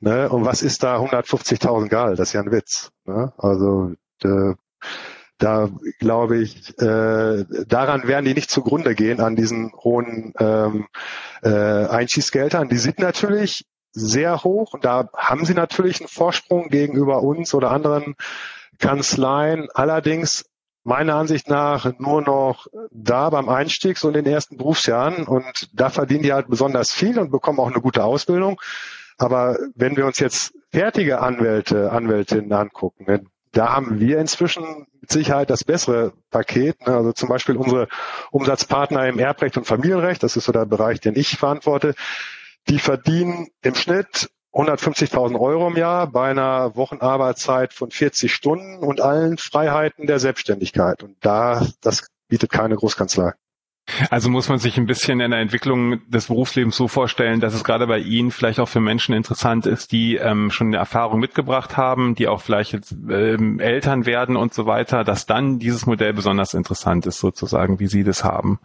Ne? 0.00 0.28
Und 0.28 0.44
was 0.44 0.62
ist 0.62 0.82
da 0.82 0.98
150.000 0.98 1.88
Gehalt? 1.88 2.18
Das 2.18 2.28
ist 2.28 2.32
ja 2.34 2.42
ein 2.42 2.52
Witz. 2.52 2.90
Ne? 3.04 3.32
Also 3.36 3.92
äh, 4.22 4.54
da 5.38 5.70
glaube 5.98 6.38
ich, 6.38 6.76
äh, 6.78 7.44
daran 7.66 8.08
werden 8.08 8.24
die 8.24 8.34
nicht 8.34 8.50
zugrunde 8.50 8.94
gehen, 8.94 9.20
an 9.20 9.36
diesen 9.36 9.72
hohen 9.72 10.34
ähm, 10.38 10.86
äh, 11.42 11.48
Einschießgeldern. 11.48 12.68
Die 12.68 12.78
sind 12.78 12.98
natürlich 12.98 13.64
sehr 13.92 14.44
hoch 14.44 14.74
und 14.74 14.84
da 14.84 15.08
haben 15.16 15.44
sie 15.44 15.54
natürlich 15.54 16.00
einen 16.00 16.08
Vorsprung 16.08 16.68
gegenüber 16.68 17.22
uns 17.22 17.54
oder 17.54 17.70
anderen 17.70 18.16
Kanzleien. 18.78 19.68
Allerdings 19.74 20.44
meiner 20.84 21.14
Ansicht 21.14 21.48
nach 21.48 21.98
nur 21.98 22.22
noch 22.22 22.66
da 22.90 23.30
beim 23.30 23.48
Einstieg, 23.48 23.98
so 23.98 24.08
in 24.08 24.14
den 24.14 24.26
ersten 24.26 24.56
Berufsjahren. 24.56 25.26
Und 25.26 25.68
da 25.72 25.90
verdienen 25.90 26.22
die 26.22 26.32
halt 26.32 26.48
besonders 26.48 26.92
viel 26.92 27.18
und 27.18 27.30
bekommen 27.30 27.60
auch 27.60 27.70
eine 27.70 27.80
gute 27.80 28.04
Ausbildung. 28.04 28.60
Aber 29.18 29.58
wenn 29.74 29.96
wir 29.96 30.06
uns 30.06 30.18
jetzt 30.18 30.54
fertige 30.70 31.20
Anwälte, 31.20 31.90
Anwältinnen 31.92 32.52
angucken, 32.52 33.28
da 33.58 33.72
haben 33.72 33.98
wir 33.98 34.20
inzwischen 34.20 34.86
mit 35.00 35.10
Sicherheit 35.10 35.50
das 35.50 35.64
bessere 35.64 36.12
Paket. 36.30 36.86
Ne? 36.86 36.94
Also 36.94 37.12
zum 37.12 37.28
Beispiel 37.28 37.56
unsere 37.56 37.88
Umsatzpartner 38.30 39.08
im 39.08 39.18
Erbrecht 39.18 39.56
und 39.56 39.66
Familienrecht, 39.66 40.22
das 40.22 40.36
ist 40.36 40.44
so 40.44 40.52
der 40.52 40.64
Bereich, 40.64 41.00
den 41.00 41.16
ich 41.16 41.36
verantworte, 41.36 41.96
die 42.68 42.78
verdienen 42.78 43.48
im 43.62 43.74
Schnitt 43.74 44.30
150.000 44.52 45.40
Euro 45.40 45.66
im 45.66 45.76
Jahr 45.76 46.06
bei 46.06 46.30
einer 46.30 46.76
Wochenarbeitszeit 46.76 47.72
von 47.74 47.90
40 47.90 48.32
Stunden 48.32 48.78
und 48.78 49.00
allen 49.00 49.38
Freiheiten 49.38 50.06
der 50.06 50.20
Selbstständigkeit. 50.20 51.02
Und 51.02 51.16
da, 51.20 51.66
das 51.80 52.06
bietet 52.28 52.50
keine 52.50 52.76
Großkanzlei. 52.76 53.32
Also 54.10 54.30
muss 54.30 54.48
man 54.48 54.58
sich 54.58 54.76
ein 54.76 54.86
bisschen 54.86 55.20
in 55.20 55.30
der 55.30 55.40
Entwicklung 55.40 56.00
des 56.10 56.26
Berufslebens 56.26 56.76
so 56.76 56.88
vorstellen, 56.88 57.40
dass 57.40 57.54
es 57.54 57.64
gerade 57.64 57.86
bei 57.86 57.98
Ihnen 57.98 58.30
vielleicht 58.30 58.60
auch 58.60 58.68
für 58.68 58.80
Menschen 58.80 59.14
interessant 59.14 59.66
ist, 59.66 59.92
die 59.92 60.16
ähm, 60.16 60.50
schon 60.50 60.68
eine 60.68 60.76
Erfahrung 60.76 61.20
mitgebracht 61.20 61.76
haben, 61.76 62.14
die 62.14 62.28
auch 62.28 62.40
vielleicht 62.40 62.72
jetzt 62.72 62.92
ähm, 62.92 63.60
Eltern 63.60 64.06
werden 64.06 64.36
und 64.36 64.54
so 64.54 64.66
weiter, 64.66 65.04
dass 65.04 65.26
dann 65.26 65.58
dieses 65.58 65.86
Modell 65.86 66.12
besonders 66.12 66.54
interessant 66.54 67.06
ist, 67.06 67.18
sozusagen, 67.18 67.80
wie 67.80 67.86
Sie 67.86 68.04
das 68.04 68.24
haben. 68.24 68.60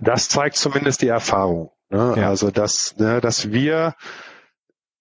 Das 0.00 0.28
zeigt 0.28 0.56
zumindest 0.56 1.02
die 1.02 1.08
Erfahrung. 1.08 1.70
Ne? 1.90 2.14
Ja. 2.16 2.28
Also 2.28 2.50
dass, 2.50 2.96
ne, 2.98 3.20
dass 3.20 3.52
wir 3.52 3.94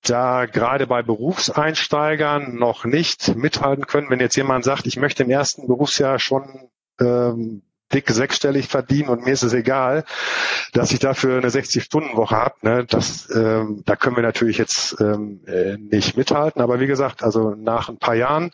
da 0.04 0.46
gerade 0.46 0.88
bei 0.88 1.02
Berufseinsteigern 1.02 2.56
noch 2.56 2.86
nicht 2.86 3.36
mithalten 3.36 3.88
können, 3.88 4.10
wenn 4.10 4.20
jetzt 4.20 4.36
jemand 4.36 4.64
sagt, 4.64 4.86
ich 4.88 4.98
möchte 4.98 5.24
im 5.24 5.30
ersten 5.30 5.68
Berufsjahr 5.68 6.20
schon 6.20 6.70
ähm, 7.00 7.64
dick 7.94 8.10
sechsstellig 8.10 8.68
verdienen 8.68 9.10
und 9.10 9.26
mir 9.26 9.32
ist 9.32 9.44
es 9.44 9.54
egal, 9.54 10.04
dass 10.74 10.92
ich 10.92 11.00
dafür 11.00 11.38
eine 11.38 11.50
60-Stunden-Woche 11.50 12.36
habe. 12.36 12.56
Ne? 12.62 12.86
Das, 12.86 13.30
ähm, 13.34 13.84
da 13.86 13.96
können 13.96 14.16
wir 14.16 14.24
natürlich 14.24 14.58
jetzt 14.58 15.00
ähm, 15.00 15.42
äh, 15.48 15.78
nicht 15.78 16.18
mithalten. 16.18 16.62
Aber 16.62 16.80
wie 16.80 16.88
gesagt, 16.88 17.24
also 17.24 17.56
nach 17.56 17.90
ein 17.90 17.98
paar 17.98 18.16
Jahren 18.16 18.52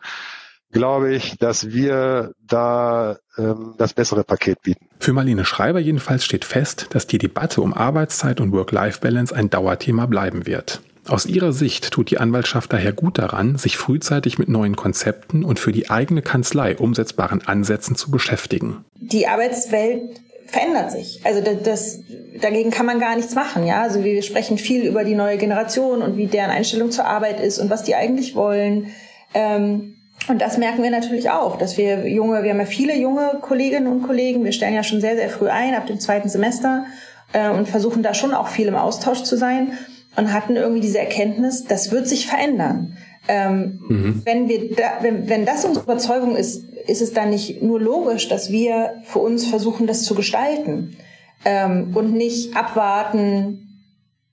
glaube 0.72 1.14
ich, 1.14 1.38
dass 1.38 1.70
wir 1.70 2.34
da 2.46 3.18
ähm, 3.38 3.76
das 3.78 3.94
bessere 3.94 4.24
Paket 4.24 4.62
bieten. 4.62 4.88
Für 5.00 5.14
Marlene 5.14 5.46
Schreiber 5.46 5.80
jedenfalls 5.80 6.26
steht 6.26 6.46
fest, 6.46 6.88
dass 6.92 7.08
die 7.08 7.20
Debatte 7.20 7.62
um 7.62 7.74
Arbeitszeit 7.74 8.42
und 8.42 8.52
Work-Life-Balance 8.52 9.34
ein 9.36 9.50
Dauerthema 9.50 10.08
bleiben 10.08 10.46
wird. 10.46 10.82
Aus 11.08 11.26
ihrer 11.26 11.52
Sicht 11.52 11.92
tut 11.92 12.12
die 12.12 12.18
Anwaltschaft 12.18 12.72
daher 12.72 12.94
gut 12.94 13.18
daran, 13.18 13.58
sich 13.58 13.78
frühzeitig 13.78 14.40
mit 14.40 14.48
neuen 14.48 14.76
Konzepten 14.76 15.44
und 15.44 15.60
für 15.60 15.72
die 15.72 15.90
eigene 15.90 16.22
Kanzlei 16.22 16.78
umsetzbaren 16.78 17.46
Ansätzen 17.46 17.96
zu 17.96 18.10
beschäftigen. 18.10 18.86
Die 18.96 19.28
Arbeitswelt 19.28 20.22
verändert 20.48 20.92
sich. 20.92 21.20
Also 21.26 21.42
das, 21.42 21.64
das, 21.64 22.00
dagegen 22.40 22.72
kann 22.72 22.86
man 22.86 23.00
gar 23.00 23.16
nichts 23.16 23.36
machen. 23.36 23.66
Ja, 23.66 23.82
also 23.82 24.04
wir 24.04 24.22
sprechen 24.22 24.58
viel 24.58 24.86
über 24.86 25.04
die 25.04 25.16
neue 25.16 25.38
Generation 25.38 26.02
und 26.02 26.16
wie 26.16 26.28
deren 26.28 26.52
Einstellung 26.52 26.92
zur 26.92 27.06
Arbeit 27.06 27.40
ist 27.40 27.60
und 27.60 27.70
was 27.70 27.84
die 27.84 27.96
eigentlich 27.96 28.36
wollen. 28.36 28.88
Ähm, 29.34 29.96
und 30.30 30.42
das 30.42 30.58
merken 30.58 30.84
wir 30.84 30.92
natürlich 30.92 31.32
auch, 31.32 31.58
dass 31.58 31.78
wir 31.78 32.08
junge, 32.08 32.44
wir 32.44 32.52
haben 32.52 32.60
ja 32.60 32.66
viele 32.66 32.96
junge 32.96 33.40
Kolleginnen 33.42 33.88
und 33.88 34.04
Kollegen. 34.04 34.46
Wir 34.46 34.54
stellen 34.54 34.76
ja 34.76 34.84
schon 34.84 35.02
sehr, 35.02 35.18
sehr 35.18 35.30
früh 35.30 35.50
ein, 35.50 35.76
ab 35.76 35.88
dem 35.88 36.00
zweiten 36.00 36.30
Semester 36.30 36.86
äh, 37.34 37.50
und 37.50 37.68
versuchen 37.68 38.04
da 38.04 38.14
schon 38.14 38.34
auch 38.34 38.48
viel 38.48 38.68
im 38.68 38.76
Austausch 38.76 39.24
zu 39.24 39.36
sein 39.36 39.78
und 40.16 40.34
hatten 40.34 40.56
irgendwie 40.56 40.82
diese 40.82 41.00
Erkenntnis, 41.00 41.66
das 41.66 41.92
wird 41.92 42.08
sich 42.08 42.28
verändern. 42.28 42.98
Ähm, 43.28 43.80
mhm. 43.88 44.22
Wenn 44.26 44.50
wir 44.50 44.76
da, 44.76 44.84
wenn, 45.02 45.30
wenn 45.30 45.46
das 45.46 45.66
unsere 45.66 45.86
Überzeugung 45.86 46.36
ist, 46.36 46.64
ist 46.88 47.02
es 47.02 47.14
dann 47.14 47.30
nicht 47.30 47.62
nur 47.62 47.80
logisch, 47.80 48.28
dass 48.28 48.52
wir 48.52 48.96
für 49.06 49.20
uns 49.20 49.46
versuchen, 49.46 49.88
das 49.88 50.04
zu 50.04 50.16
gestalten 50.16 50.98
ähm, 51.46 51.92
und 51.96 52.14
nicht 52.14 52.56
abwarten, 52.56 53.64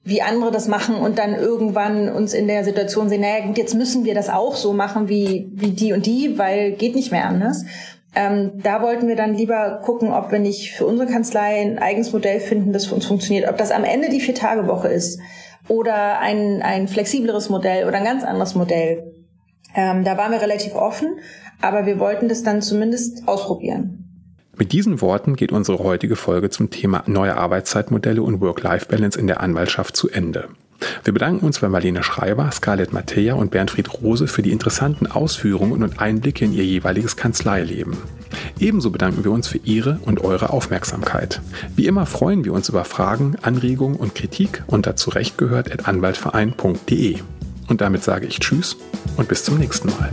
wie 0.03 0.23
andere 0.23 0.51
das 0.51 0.67
machen 0.67 0.97
und 0.97 1.19
dann 1.19 1.35
irgendwann 1.35 2.09
uns 2.09 2.33
in 2.35 2.49
der 2.49 2.65
Situation 2.65 3.09
sehen, 3.09 3.21
naja 3.21 3.47
gut, 3.47 3.59
jetzt 3.59 3.75
müssen 3.75 4.05
wir 4.05 4.15
das 4.15 4.29
auch 4.29 4.57
so 4.57 4.73
machen 4.73 5.09
wie, 5.09 5.51
wie 5.53 5.71
die 5.71 5.93
und 5.93 6.07
die, 6.07 6.39
weil 6.39 6.73
geht 6.73 6.95
nicht 6.95 7.13
mehr 7.13 7.27
anders. 7.27 7.65
Ähm, 8.17 8.53
da 8.61 8.83
wollten 8.83 9.07
wir 9.07 9.15
dann 9.15 9.35
lieber 9.35 9.81
gucken, 9.85 10.13
ob 10.13 10.33
wir 10.33 10.41
nicht 10.41 10.73
für 10.73 10.87
unsere 10.87 11.09
Kanzlei 11.09 11.61
ein 11.61 11.79
eigenes 11.79 12.13
Modell 12.13 12.41
finden, 12.41 12.73
das 12.73 12.87
für 12.87 12.97
uns 12.97 13.07
funktioniert. 13.07 13.49
Ob 13.49 13.57
das 13.57 13.71
am 13.71 13.85
Ende 13.85 14.09
die 14.09 14.21
Vier-Tage-Woche 14.21 14.89
ist 14.89 15.21
oder 15.71 16.19
ein, 16.19 16.63
ein 16.63 16.89
flexibleres 16.89 17.49
Modell 17.49 17.87
oder 17.87 17.99
ein 17.99 18.05
ganz 18.05 18.25
anderes 18.25 18.55
Modell. 18.55 19.15
Ähm, 19.75 20.05
da 20.05 20.19
waren 20.19 20.33
wir 20.33 20.43
relativ 20.43 20.75
offen, 20.75 21.19
aber 21.63 21.87
wir 21.87 22.01
wollten 22.01 22.29
das 22.29 22.43
dann 22.43 22.61
zumindest 22.61 23.29
ausprobieren. 23.29 24.01
Mit 24.57 24.73
diesen 24.73 25.01
Worten 25.01 25.37
geht 25.37 25.53
unsere 25.53 25.79
heutige 25.79 26.17
Folge 26.17 26.51
zum 26.51 26.71
Thema 26.71 27.05
neue 27.07 27.37
Arbeitszeitmodelle 27.37 28.23
und 28.23 28.41
Work-Life-Balance 28.41 29.19
in 29.19 29.29
der 29.29 29.41
Anwaltschaft 29.41 29.97
zu 29.97 30.11
Ende. 30.11 30.49
Wir 31.05 31.13
bedanken 31.13 31.47
uns 31.47 31.61
bei 31.61 31.69
Marlene 31.69 32.03
Schreiber, 32.03 32.51
Scarlett 32.53 32.93
Mattea 32.93 33.35
und 33.35 33.51
Bernfried 33.51 34.03
Rose 34.03 34.27
für 34.27 34.43
die 34.43 34.53
interessanten 34.53 35.07
Ausführungen 35.07 35.83
und 35.83 36.01
Einblicke 36.01 36.45
in 36.45 36.53
ihr 36.53 36.65
jeweiliges 36.65 37.17
Kanzleileben. 37.17 37.97
Ebenso 38.59 38.91
bedanken 38.91 39.25
wir 39.25 39.33
uns 39.33 39.49
für 39.49 39.59
Ihre 39.59 39.99
und 40.05 40.23
eure 40.23 40.51
Aufmerksamkeit. 40.51 41.41
Wie 41.77 41.87
immer 41.87 42.07
freuen 42.07 42.45
wir 42.45 42.53
uns 42.53 42.69
über 42.69 42.85
Fragen, 42.85 43.37
Anregungen 43.43 43.97
und 43.97 44.15
Kritik 44.15 44.63
unter 44.67 44.97
zurechtgehört.anwaltverein.de. 44.97 47.19
Und 47.69 47.81
damit 47.81 48.03
sage 48.03 48.27
ich 48.27 48.41
Tschüss 48.41 48.77
und 49.17 49.29
bis 49.29 49.45
zum 49.45 49.59
nächsten 49.59 49.89
Mal. 49.89 50.11